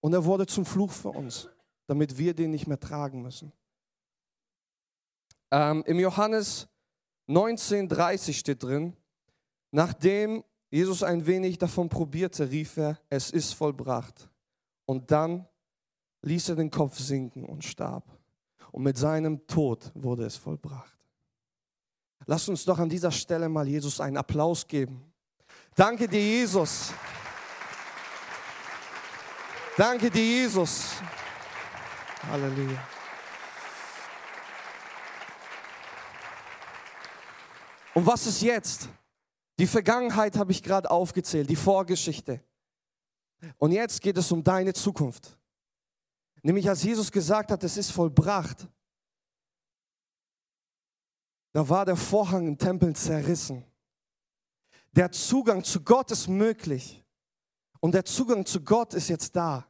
[0.00, 1.48] Und er wurde zum Fluch für uns,
[1.86, 3.52] damit wir den nicht mehr tragen müssen.
[5.50, 6.68] Ähm, Im Johannes
[7.28, 8.96] 19,30 steht drin,
[9.70, 14.30] nachdem Jesus ein wenig davon probierte, rief er, es ist vollbracht.
[14.86, 15.46] Und dann
[16.22, 18.19] ließ er den Kopf sinken und starb.
[18.72, 20.96] Und mit seinem Tod wurde es vollbracht.
[22.26, 25.12] Lass uns doch an dieser Stelle mal Jesus einen Applaus geben.
[25.74, 26.92] Danke dir, Jesus.
[29.76, 30.96] Danke dir, Jesus.
[32.30, 32.82] Halleluja.
[37.94, 38.88] Und was ist jetzt?
[39.58, 42.40] Die Vergangenheit habe ich gerade aufgezählt, die Vorgeschichte.
[43.58, 45.36] Und jetzt geht es um deine Zukunft.
[46.42, 48.68] Nämlich als Jesus gesagt hat, es ist vollbracht,
[51.52, 53.64] da war der Vorhang im Tempel zerrissen.
[54.92, 57.04] Der Zugang zu Gott ist möglich.
[57.80, 59.66] Und der Zugang zu Gott ist jetzt da.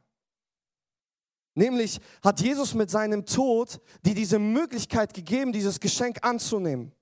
[1.55, 6.93] Nämlich hat Jesus mit seinem Tod dir diese Möglichkeit gegeben, dieses Geschenk anzunehmen.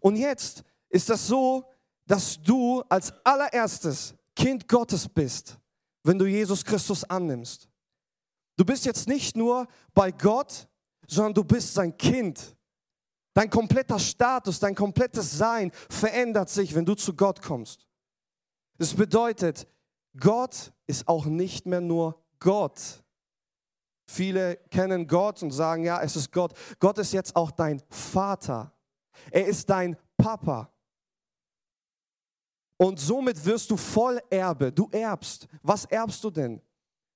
[0.00, 1.64] Und jetzt ist das so,
[2.06, 5.58] dass du als allererstes Kind Gottes bist,
[6.02, 7.68] wenn du Jesus Christus annimmst.
[8.56, 10.68] Du bist jetzt nicht nur bei Gott,
[11.06, 12.56] sondern du bist sein Kind.
[13.34, 17.86] Dein kompletter Status, dein komplettes Sein verändert sich, wenn du zu Gott kommst.
[18.78, 19.66] Das bedeutet,
[20.18, 23.02] Gott ist auch nicht mehr nur Gott.
[24.06, 26.52] Viele kennen Gott und sagen, ja, es ist Gott.
[26.78, 28.72] Gott ist jetzt auch dein Vater.
[29.30, 30.70] Er ist dein Papa.
[32.76, 34.72] Und somit wirst du voll Erbe.
[34.72, 35.46] Du erbst.
[35.62, 36.60] Was erbst du denn?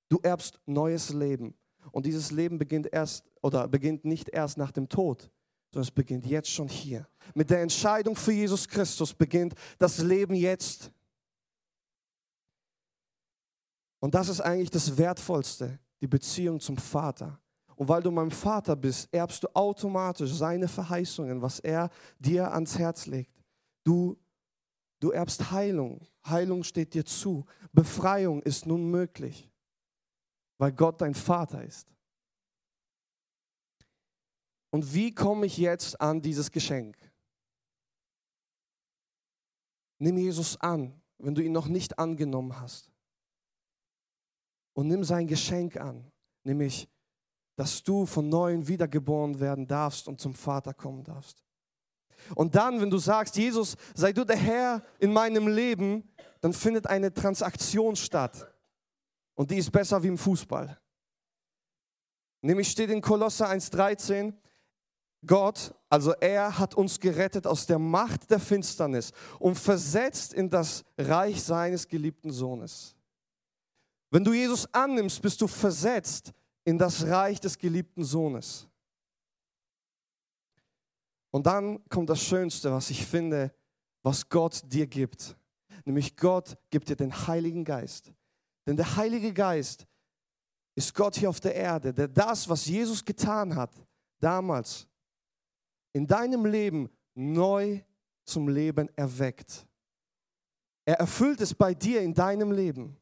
[0.09, 1.55] Du erbst neues Leben.
[1.93, 5.31] Und dieses Leben beginnt erst oder beginnt nicht erst nach dem Tod,
[5.73, 7.09] sondern es beginnt jetzt schon hier.
[7.35, 10.91] Mit der Entscheidung für Jesus Christus beginnt das Leben jetzt.
[14.01, 17.41] Und das ist eigentlich das Wertvollste, die Beziehung zum Vater.
[17.77, 22.79] Und weil du mein Vater bist, erbst du automatisch seine Verheißungen, was er dir ans
[22.79, 23.35] Herz legt.
[23.85, 24.17] Du,
[24.99, 26.01] du erbst Heilung.
[26.27, 27.45] Heilung steht dir zu.
[27.73, 29.51] Befreiung ist nun möglich,
[30.59, 31.89] weil Gott dein Vater ist.
[34.71, 36.97] Und wie komme ich jetzt an dieses Geschenk?
[39.99, 42.91] Nimm Jesus an, wenn du ihn noch nicht angenommen hast.
[44.75, 46.13] Und nimm sein Geschenk an,
[46.45, 46.89] nämlich,
[47.57, 51.43] dass du von neuem wiedergeboren werden darfst und zum Vater kommen darfst.
[52.35, 56.87] Und dann, wenn du sagst, Jesus, sei du der Herr in meinem Leben, dann findet
[56.87, 58.53] eine Transaktion statt.
[59.37, 60.77] Und die ist besser wie im Fußball.
[62.43, 64.35] Nämlich steht in Kolosse 1,13,
[65.25, 70.85] Gott, also er hat uns gerettet aus der Macht der Finsternis und versetzt in das
[70.99, 72.95] Reich seines geliebten Sohnes.
[74.11, 76.33] Wenn du Jesus annimmst, bist du versetzt
[76.65, 78.69] in das Reich des geliebten Sohnes.
[81.31, 83.53] Und dann kommt das Schönste, was ich finde,
[84.03, 85.37] was Gott dir gibt.
[85.85, 88.13] Nämlich Gott gibt dir den Heiligen Geist.
[88.67, 89.87] Denn der Heilige Geist
[90.75, 93.71] ist Gott hier auf der Erde, der das, was Jesus getan hat,
[94.21, 94.87] damals
[95.93, 97.81] in deinem Leben neu
[98.25, 99.67] zum Leben erweckt.
[100.85, 102.97] Er erfüllt es bei dir in deinem Leben.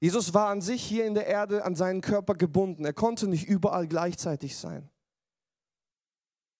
[0.00, 2.84] Jesus war an sich hier in der Erde an seinen Körper gebunden.
[2.84, 4.90] Er konnte nicht überall gleichzeitig sein.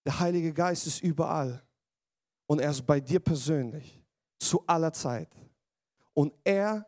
[0.07, 1.63] Der Heilige Geist ist überall
[2.47, 4.01] und er ist bei dir persönlich
[4.39, 5.29] zu aller Zeit.
[6.15, 6.87] Und er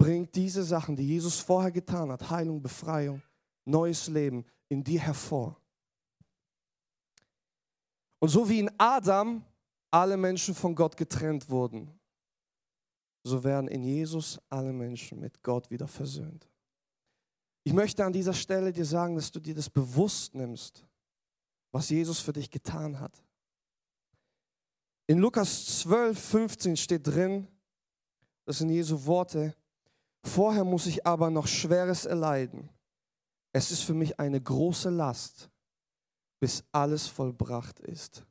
[0.00, 3.22] bringt diese Sachen, die Jesus vorher getan hat, Heilung, Befreiung,
[3.66, 5.60] neues Leben in dir hervor.
[8.18, 9.44] Und so wie in Adam
[9.90, 11.90] alle Menschen von Gott getrennt wurden,
[13.24, 16.48] so werden in Jesus alle Menschen mit Gott wieder versöhnt.
[17.62, 20.82] Ich möchte an dieser Stelle dir sagen, dass du dir das bewusst nimmst,
[21.72, 23.22] was Jesus für dich getan hat.
[25.06, 27.46] In Lukas 12, 15 steht drin,
[28.46, 29.54] das sind Jesu Worte,
[30.24, 32.68] vorher muss ich aber noch Schweres erleiden.
[33.52, 35.50] es ist für mich eine große Last,
[36.38, 38.24] bis alles vollbracht ist.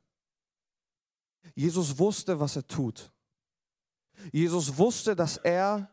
[1.54, 3.12] Jesus wusste, was er tut.
[4.32, 5.90] Jesus wusste, dass er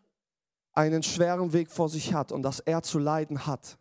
[0.73, 3.79] einen schweren Weg vor sich hat und dass er zu leiden hat.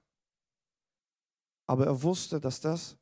[1.67, 2.97] Aber er wusste, dass das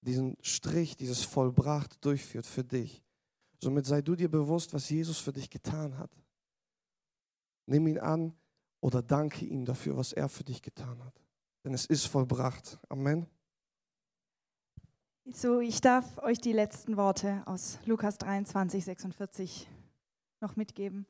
[0.00, 3.02] diesen Strich, dieses vollbracht durchführt für dich.
[3.62, 6.10] Somit sei du dir bewusst, was Jesus für dich getan hat.
[7.70, 8.34] Nimm ihn an
[8.80, 11.22] oder danke ihm dafür, was er für dich getan hat.
[11.62, 12.80] Denn es ist vollbracht.
[12.88, 13.28] Amen.
[15.26, 19.68] So, ich darf euch die letzten Worte aus Lukas 23, 46
[20.40, 21.06] noch mitgeben.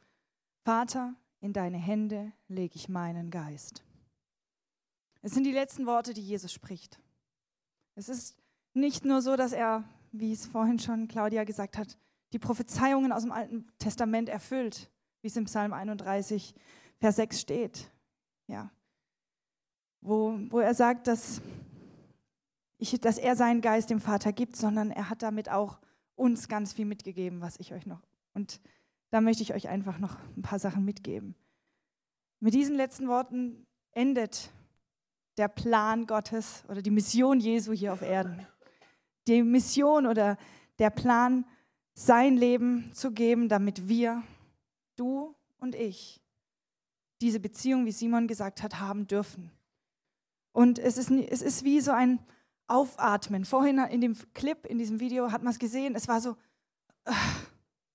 [0.62, 3.82] Vater, in deine Hände lege ich meinen Geist.
[5.22, 7.00] Es sind die letzten Worte, die Jesus spricht.
[7.94, 8.36] Es ist
[8.74, 11.96] nicht nur so, dass er, wie es vorhin schon Claudia gesagt hat,
[12.34, 14.90] die Prophezeiungen aus dem Alten Testament erfüllt,
[15.22, 16.54] wie es im Psalm 31,
[16.98, 17.90] Vers 6 steht.
[18.46, 18.70] Ja.
[20.00, 21.40] Wo, wo er sagt, dass,
[22.78, 25.78] ich, dass er seinen Geist dem Vater gibt, sondern er hat damit auch
[26.14, 28.02] uns ganz viel mitgegeben, was ich euch noch.
[28.34, 28.60] Und
[29.10, 31.34] da möchte ich euch einfach noch ein paar Sachen mitgeben.
[32.38, 34.50] Mit diesen letzten Worten endet
[35.36, 38.46] der Plan Gottes oder die Mission Jesu hier auf Erden.
[39.26, 40.36] Die Mission oder
[40.78, 41.44] der Plan,
[41.92, 44.22] sein Leben zu geben, damit wir,
[45.00, 46.20] du und ich,
[47.20, 49.50] diese Beziehung, wie Simon gesagt hat, haben dürfen.
[50.52, 52.20] Und es ist, es ist wie so ein
[52.66, 53.44] Aufatmen.
[53.44, 56.36] Vorhin in dem Clip, in diesem Video hat man es gesehen, es war so,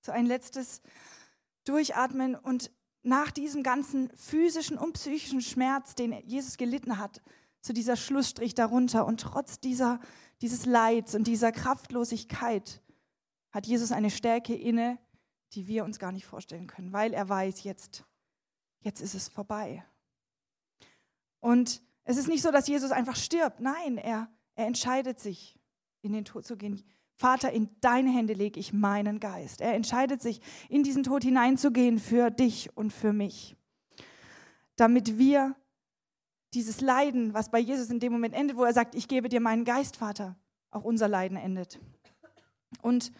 [0.01, 0.81] so ein letztes
[1.63, 2.71] Durchatmen und
[3.03, 7.21] nach diesem ganzen physischen und psychischen Schmerz, den Jesus gelitten hat,
[7.61, 9.99] zu dieser Schlussstrich darunter und trotz dieser,
[10.41, 12.81] dieses Leids und dieser Kraftlosigkeit
[13.51, 14.97] hat Jesus eine Stärke inne,
[15.53, 18.03] die wir uns gar nicht vorstellen können, weil er weiß, jetzt,
[18.79, 19.83] jetzt ist es vorbei.
[21.39, 23.59] Und es ist nicht so, dass Jesus einfach stirbt.
[23.59, 25.59] Nein, er, er entscheidet sich,
[26.01, 26.83] in den Tod zu gehen.
[27.15, 29.61] Vater, in deine Hände lege ich meinen Geist.
[29.61, 33.55] Er entscheidet sich, in diesen Tod hineinzugehen für dich und für mich,
[34.75, 35.55] damit wir
[36.53, 39.39] dieses Leiden, was bei Jesus in dem Moment endet, wo er sagt, ich gebe dir
[39.39, 40.35] meinen Geist, Vater,
[40.71, 41.79] auch unser Leiden endet.
[42.81, 43.11] Und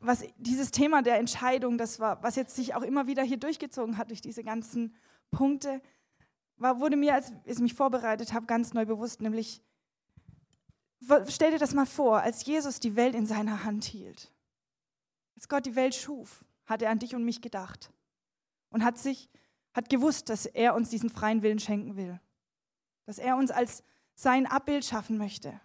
[0.00, 3.98] was dieses Thema der Entscheidung, das war, was jetzt sich auch immer wieder hier durchgezogen
[3.98, 4.94] hat durch diese ganzen
[5.30, 5.80] Punkte,
[6.56, 9.62] war, wurde mir, als ich mich vorbereitet habe, ganz neu bewusst, nämlich
[11.28, 14.30] Stell dir das mal vor, als Jesus die Welt in seiner Hand hielt,
[15.34, 17.90] als Gott die Welt schuf, hat er an dich und mich gedacht
[18.68, 19.30] und hat sich
[19.72, 22.20] hat gewusst, dass er uns diesen freien Willen schenken will,
[23.06, 23.82] dass er uns als
[24.14, 25.58] sein Abbild schaffen möchte.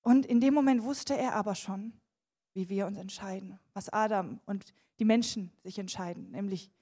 [0.00, 1.92] Und in dem Moment wusste er aber schon,
[2.56, 6.72] wie wir uns entscheiden, was Adam und die Menschen sich entscheiden, nämlich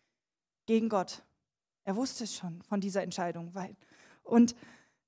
[0.64, 1.22] gegen Gott.
[1.84, 3.52] Er wusste es schon von dieser Entscheidung.
[4.22, 4.56] Und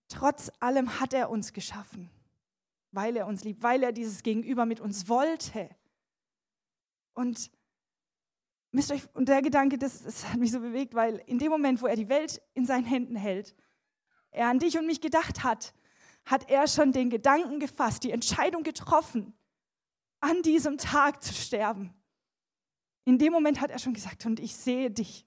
[0.08, 2.10] trotz allem hat er uns geschaffen
[2.96, 5.68] weil er uns liebt, weil er dieses Gegenüber mit uns wollte.
[7.12, 7.50] Und
[8.72, 11.82] müsst euch, und der Gedanke, das, das hat mich so bewegt, weil in dem Moment,
[11.82, 13.54] wo er die Welt in seinen Händen hält,
[14.30, 15.74] er an dich und mich gedacht hat,
[16.24, 19.34] hat er schon den Gedanken gefasst, die Entscheidung getroffen,
[20.26, 21.94] an diesem Tag zu sterben.
[23.04, 25.24] In dem Moment hat er schon gesagt, und ich sehe dich.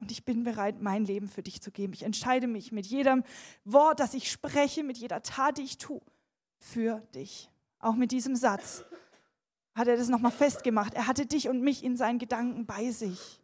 [0.00, 1.94] Und ich bin bereit, mein Leben für dich zu geben.
[1.94, 3.24] Ich entscheide mich mit jedem
[3.64, 6.02] Wort, das ich spreche, mit jeder Tat, die ich tue,
[6.58, 7.50] für dich.
[7.78, 8.84] Auch mit diesem Satz
[9.74, 10.92] hat er das nochmal festgemacht.
[10.92, 13.40] Er hatte dich und mich in seinen Gedanken bei sich.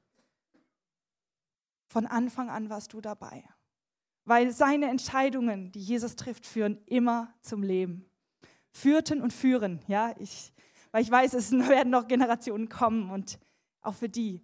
[1.87, 3.43] Von Anfang an warst du dabei.
[4.25, 8.08] Weil seine Entscheidungen, die Jesus trifft, führen immer zum Leben.
[8.71, 10.15] Führten und führen, ja.
[10.19, 10.53] Ich,
[10.91, 13.39] weil ich weiß, es werden noch Generationen kommen und
[13.81, 14.41] auch für die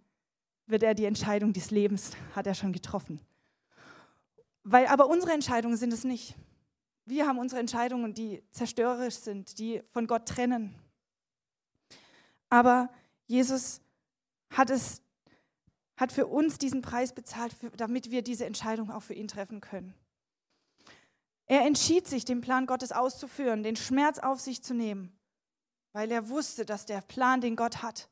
[0.66, 3.20] wird er die Entscheidung des Lebens, hat er schon getroffen.
[4.62, 6.34] Weil aber unsere Entscheidungen sind es nicht.
[7.04, 10.74] Wir haben unsere Entscheidungen, die zerstörerisch sind, die von Gott trennen.
[12.48, 12.88] Aber
[13.26, 13.82] Jesus
[14.50, 15.02] hat es
[15.96, 19.94] hat für uns diesen Preis bezahlt, damit wir diese Entscheidung auch für ihn treffen können.
[21.46, 25.16] Er entschied sich, den Plan Gottes auszuführen, den Schmerz auf sich zu nehmen,
[25.92, 28.08] weil er wusste, dass der Plan, den Gott hat,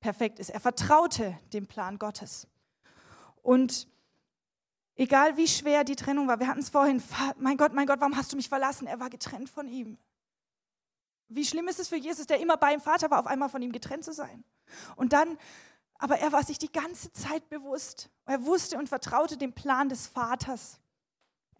[0.00, 0.50] perfekt ist.
[0.50, 2.46] Er vertraute dem Plan Gottes.
[3.42, 3.88] Und
[4.94, 7.02] Egal wie schwer die Trennung war, wir hatten es vorhin,
[7.38, 8.86] mein Gott, mein Gott, warum hast du mich verlassen?
[8.86, 9.96] Er war getrennt von ihm.
[11.28, 13.72] Wie schlimm ist es für Jesus, der immer beim Vater war, auf einmal von ihm
[13.72, 14.44] getrennt zu sein?
[14.96, 15.38] Und dann,
[15.94, 18.10] aber er war sich die ganze Zeit bewusst.
[18.26, 20.78] Er wusste und vertraute dem Plan des Vaters.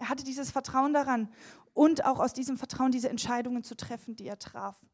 [0.03, 1.29] Er hatte dieses Vertrauen daran
[1.75, 4.85] und auch aus diesem Vertrauen diese Entscheidungen zu treffen, die er traf.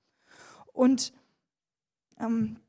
[0.75, 1.15] Und
[2.19, 2.61] ähm,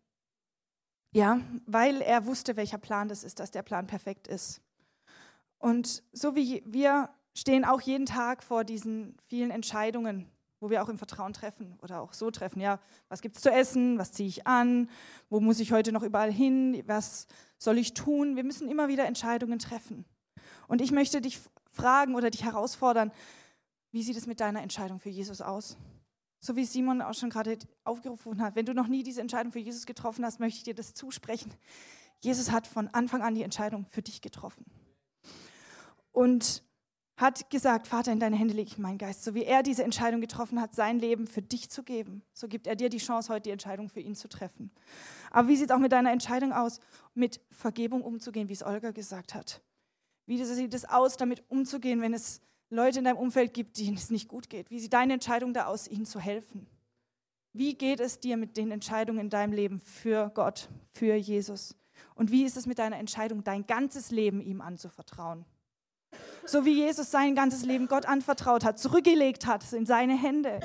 [1.11, 4.61] ja, weil er wusste, welcher Plan das ist, dass der Plan perfekt ist.
[5.57, 10.31] Und so wie wir stehen auch jeden Tag vor diesen vielen Entscheidungen,
[10.61, 12.61] wo wir auch im Vertrauen treffen oder auch so treffen.
[12.61, 12.79] Ja,
[13.09, 13.99] was gibt es zu essen?
[13.99, 14.89] Was ziehe ich an?
[15.29, 16.81] Wo muss ich heute noch überall hin?
[16.85, 17.27] Was
[17.57, 18.37] soll ich tun?
[18.37, 20.05] Wir müssen immer wieder Entscheidungen treffen.
[20.69, 21.41] Und ich möchte dich
[21.79, 23.11] fragen oder dich herausfordern,
[23.91, 25.77] wie sieht es mit deiner Entscheidung für Jesus aus?
[26.39, 29.59] So wie Simon auch schon gerade aufgerufen hat, wenn du noch nie diese Entscheidung für
[29.59, 31.53] Jesus getroffen hast, möchte ich dir das zusprechen.
[32.21, 34.65] Jesus hat von Anfang an die Entscheidung für dich getroffen.
[36.11, 36.63] Und
[37.17, 39.25] hat gesagt, Vater, in deine Hände lege ich meinen Geist.
[39.25, 42.65] So wie er diese Entscheidung getroffen hat, sein Leben für dich zu geben, so gibt
[42.65, 44.71] er dir die Chance, heute die Entscheidung für ihn zu treffen.
[45.29, 46.79] Aber wie sieht es auch mit deiner Entscheidung aus,
[47.13, 49.61] mit Vergebung umzugehen, wie es Olga gesagt hat?
[50.29, 54.11] Wie sieht es aus, damit umzugehen, wenn es Leute in deinem Umfeld gibt, denen es
[54.11, 54.69] nicht gut geht?
[54.69, 56.67] Wie sieht deine Entscheidung da aus, ihnen zu helfen?
[57.51, 61.75] Wie geht es dir mit den Entscheidungen in deinem Leben für Gott, für Jesus?
[62.13, 65.45] Und wie ist es mit deiner Entscheidung, dein ganzes Leben ihm anzuvertrauen?
[66.45, 70.59] So wie Jesus sein ganzes Leben Gott anvertraut hat, zurückgelegt hat in seine Hände.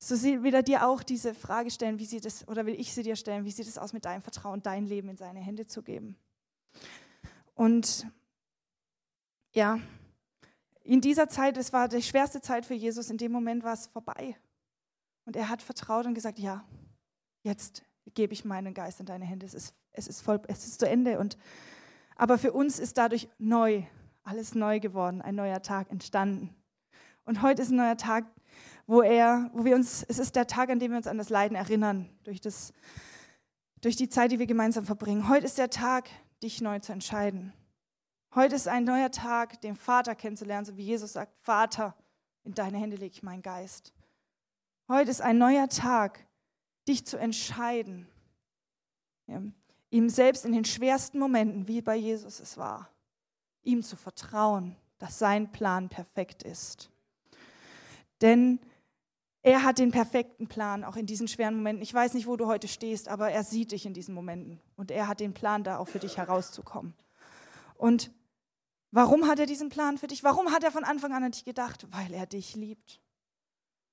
[0.00, 3.04] So will er dir auch diese Frage stellen, wie sieht es, oder will ich sie
[3.04, 5.82] dir stellen, wie sieht es aus mit deinem Vertrauen, dein Leben in seine Hände zu
[5.82, 6.16] geben?
[7.54, 8.08] Und
[9.54, 9.78] ja,
[10.82, 13.86] in dieser Zeit, es war die schwerste Zeit für Jesus, in dem Moment war es
[13.86, 14.36] vorbei.
[15.24, 16.64] Und er hat vertraut und gesagt, ja,
[17.42, 17.82] jetzt
[18.12, 19.46] gebe ich meinen Geist in deine Hände.
[19.46, 21.18] Es ist, es ist, voll, es ist zu Ende.
[21.18, 21.38] Und,
[22.16, 23.84] aber für uns ist dadurch neu,
[24.24, 26.54] alles neu geworden, ein neuer Tag entstanden.
[27.24, 28.26] Und heute ist ein neuer Tag,
[28.86, 31.30] wo er, wo wir uns, es ist der Tag, an dem wir uns an das
[31.30, 32.74] Leiden erinnern, durch, das,
[33.80, 35.28] durch die Zeit, die wir gemeinsam verbringen.
[35.30, 36.10] Heute ist der Tag,
[36.42, 37.54] dich neu zu entscheiden.
[38.34, 41.94] Heute ist ein neuer Tag, den Vater kennenzulernen, so wie Jesus sagt, Vater,
[42.42, 43.92] in deine Hände lege ich meinen Geist.
[44.88, 46.26] Heute ist ein neuer Tag,
[46.88, 48.08] dich zu entscheiden,
[49.28, 49.40] ja,
[49.90, 52.90] ihm selbst in den schwersten Momenten, wie bei Jesus es war,
[53.62, 56.90] ihm zu vertrauen, dass sein Plan perfekt ist.
[58.20, 58.58] Denn
[59.42, 61.84] er hat den perfekten Plan, auch in diesen schweren Momenten.
[61.84, 64.60] Ich weiß nicht, wo du heute stehst, aber er sieht dich in diesen Momenten.
[64.74, 66.94] Und er hat den Plan, da auch für dich herauszukommen.
[67.76, 68.10] Und
[68.94, 70.22] Warum hat er diesen Plan für dich?
[70.22, 71.84] Warum hat er von Anfang an an dich gedacht?
[71.90, 73.00] Weil er dich liebt.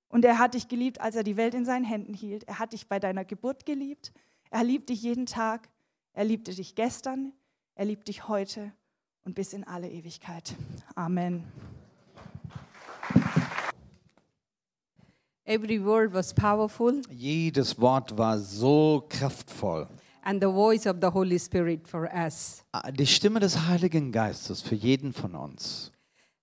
[0.10, 2.43] Und er hat dich geliebt, als er die Welt in seinen Händen hielt.
[2.43, 4.14] Er hat dich bei deiner Geburt geliebt.
[4.52, 5.70] Er liebt dich jeden Tag.
[6.14, 7.34] Er liebte dich gestern.
[7.74, 8.74] Er liebt dich heute
[9.26, 10.54] und bis in alle Ewigkeit.
[10.93, 11.52] Amen.
[15.45, 17.02] Every word was powerful.
[17.10, 19.88] Jedes Wort war so kraftvoll.
[20.24, 22.63] And the voice of the Holy Spirit for us.
[22.74, 25.91] Ah, Die Stimme des Heiligen Geistes für jeden von uns.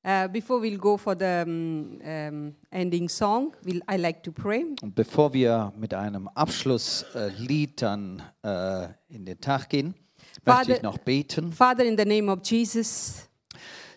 [0.07, 4.65] Uh, before we'll go for the um, um, ending song, we'll, I like to pray.
[4.81, 9.95] Und bevor wir mit einem Abschlusslied dann äh, in den Tag gehen,
[10.47, 11.53] möchte Father- ich noch beten.
[11.53, 13.29] Father, in the name of Jesus,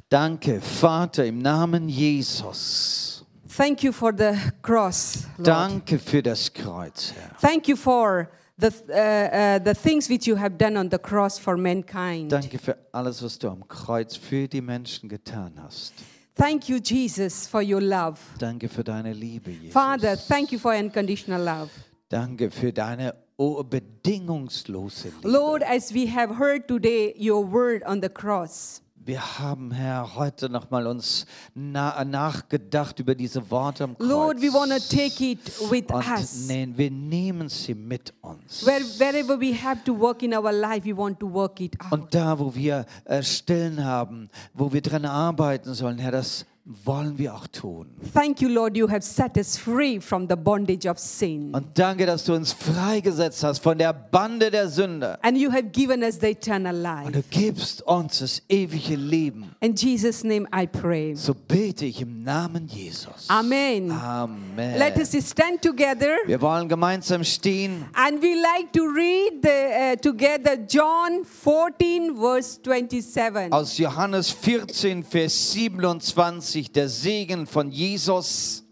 [0.10, 3.24] Danke, Vater, im Namen Jesus.
[3.56, 5.26] thank you for the cross.
[5.38, 5.48] Lord.
[5.48, 7.38] Danke für das Kreuz, Herr.
[7.40, 8.28] Thank you for
[8.62, 12.32] the, uh, uh, the things which you have done on the cross for mankind.
[12.32, 15.94] Danke für alles, was du am Kreuz für die Menschen getan hast.
[16.36, 18.20] Thank you, Jesus, for your love.
[18.40, 19.74] Danke für deine Liebe, Jesus.
[19.74, 21.70] Father, thank you for unconditional love.
[22.10, 25.28] Danke für deine bedingungslose Liebe.
[25.28, 30.48] Lord, as we have heard today your word on the cross, Wir haben, Herr, heute
[30.48, 31.26] nochmal uns
[31.56, 34.08] na nachgedacht über diese Worte am Kreuz.
[34.08, 35.40] Lord, we want to take it
[35.72, 36.48] with Und us.
[36.48, 38.64] nein, wir nehmen sie mit uns.
[38.64, 41.92] Where, wherever we have to work in our life, we want to work it out.
[41.92, 46.46] Und da, wo wir äh, Stellen haben, wo wir dran arbeiten sollen, Herr, das
[46.86, 47.88] wollen wir auch tun.
[48.14, 51.54] Thank you, Lord, you have set us free from the bondage of sin.
[51.54, 55.18] Und danke, dass du uns freigesetzt hast von der Bande der Sünde.
[55.24, 57.12] And you have given us the eternal Und life.
[57.12, 59.56] du gibst uns das ewige Leben.
[59.60, 61.16] In Jesus' name I pray.
[61.16, 63.28] So bete ich im Namen Jesus.
[63.28, 63.92] Amen.
[63.92, 64.78] Amen.
[64.78, 66.18] Let us stand together.
[66.26, 67.86] Wir wollen gemeinsam stehen.
[67.94, 73.52] And we like to read the, uh, together John 14, verse 27.
[73.52, 78.66] Aus Johannes 14, Vers 27, der Segen von Jesus.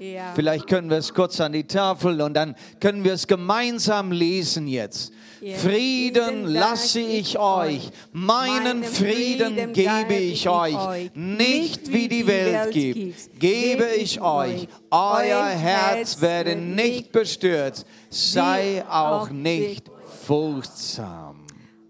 [0.00, 0.32] Yeah.
[0.34, 4.68] Vielleicht können wir es kurz an die Tafel und dann können wir es gemeinsam lesen
[4.68, 5.12] jetzt.
[5.40, 5.56] Ja.
[5.56, 10.74] Frieden lasse ich euch, meinen Frieden gebe ich euch.
[11.14, 14.68] nicht wie die Welt gibt, gebe ich euch.
[14.90, 19.90] Euer Herz werde nicht bestürzt, sei auch nicht
[20.26, 21.44] furchtsam.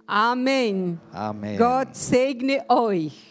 [0.06, 0.98] Amen.
[1.12, 1.59] Amen.
[1.59, 3.27] Gott segne euch.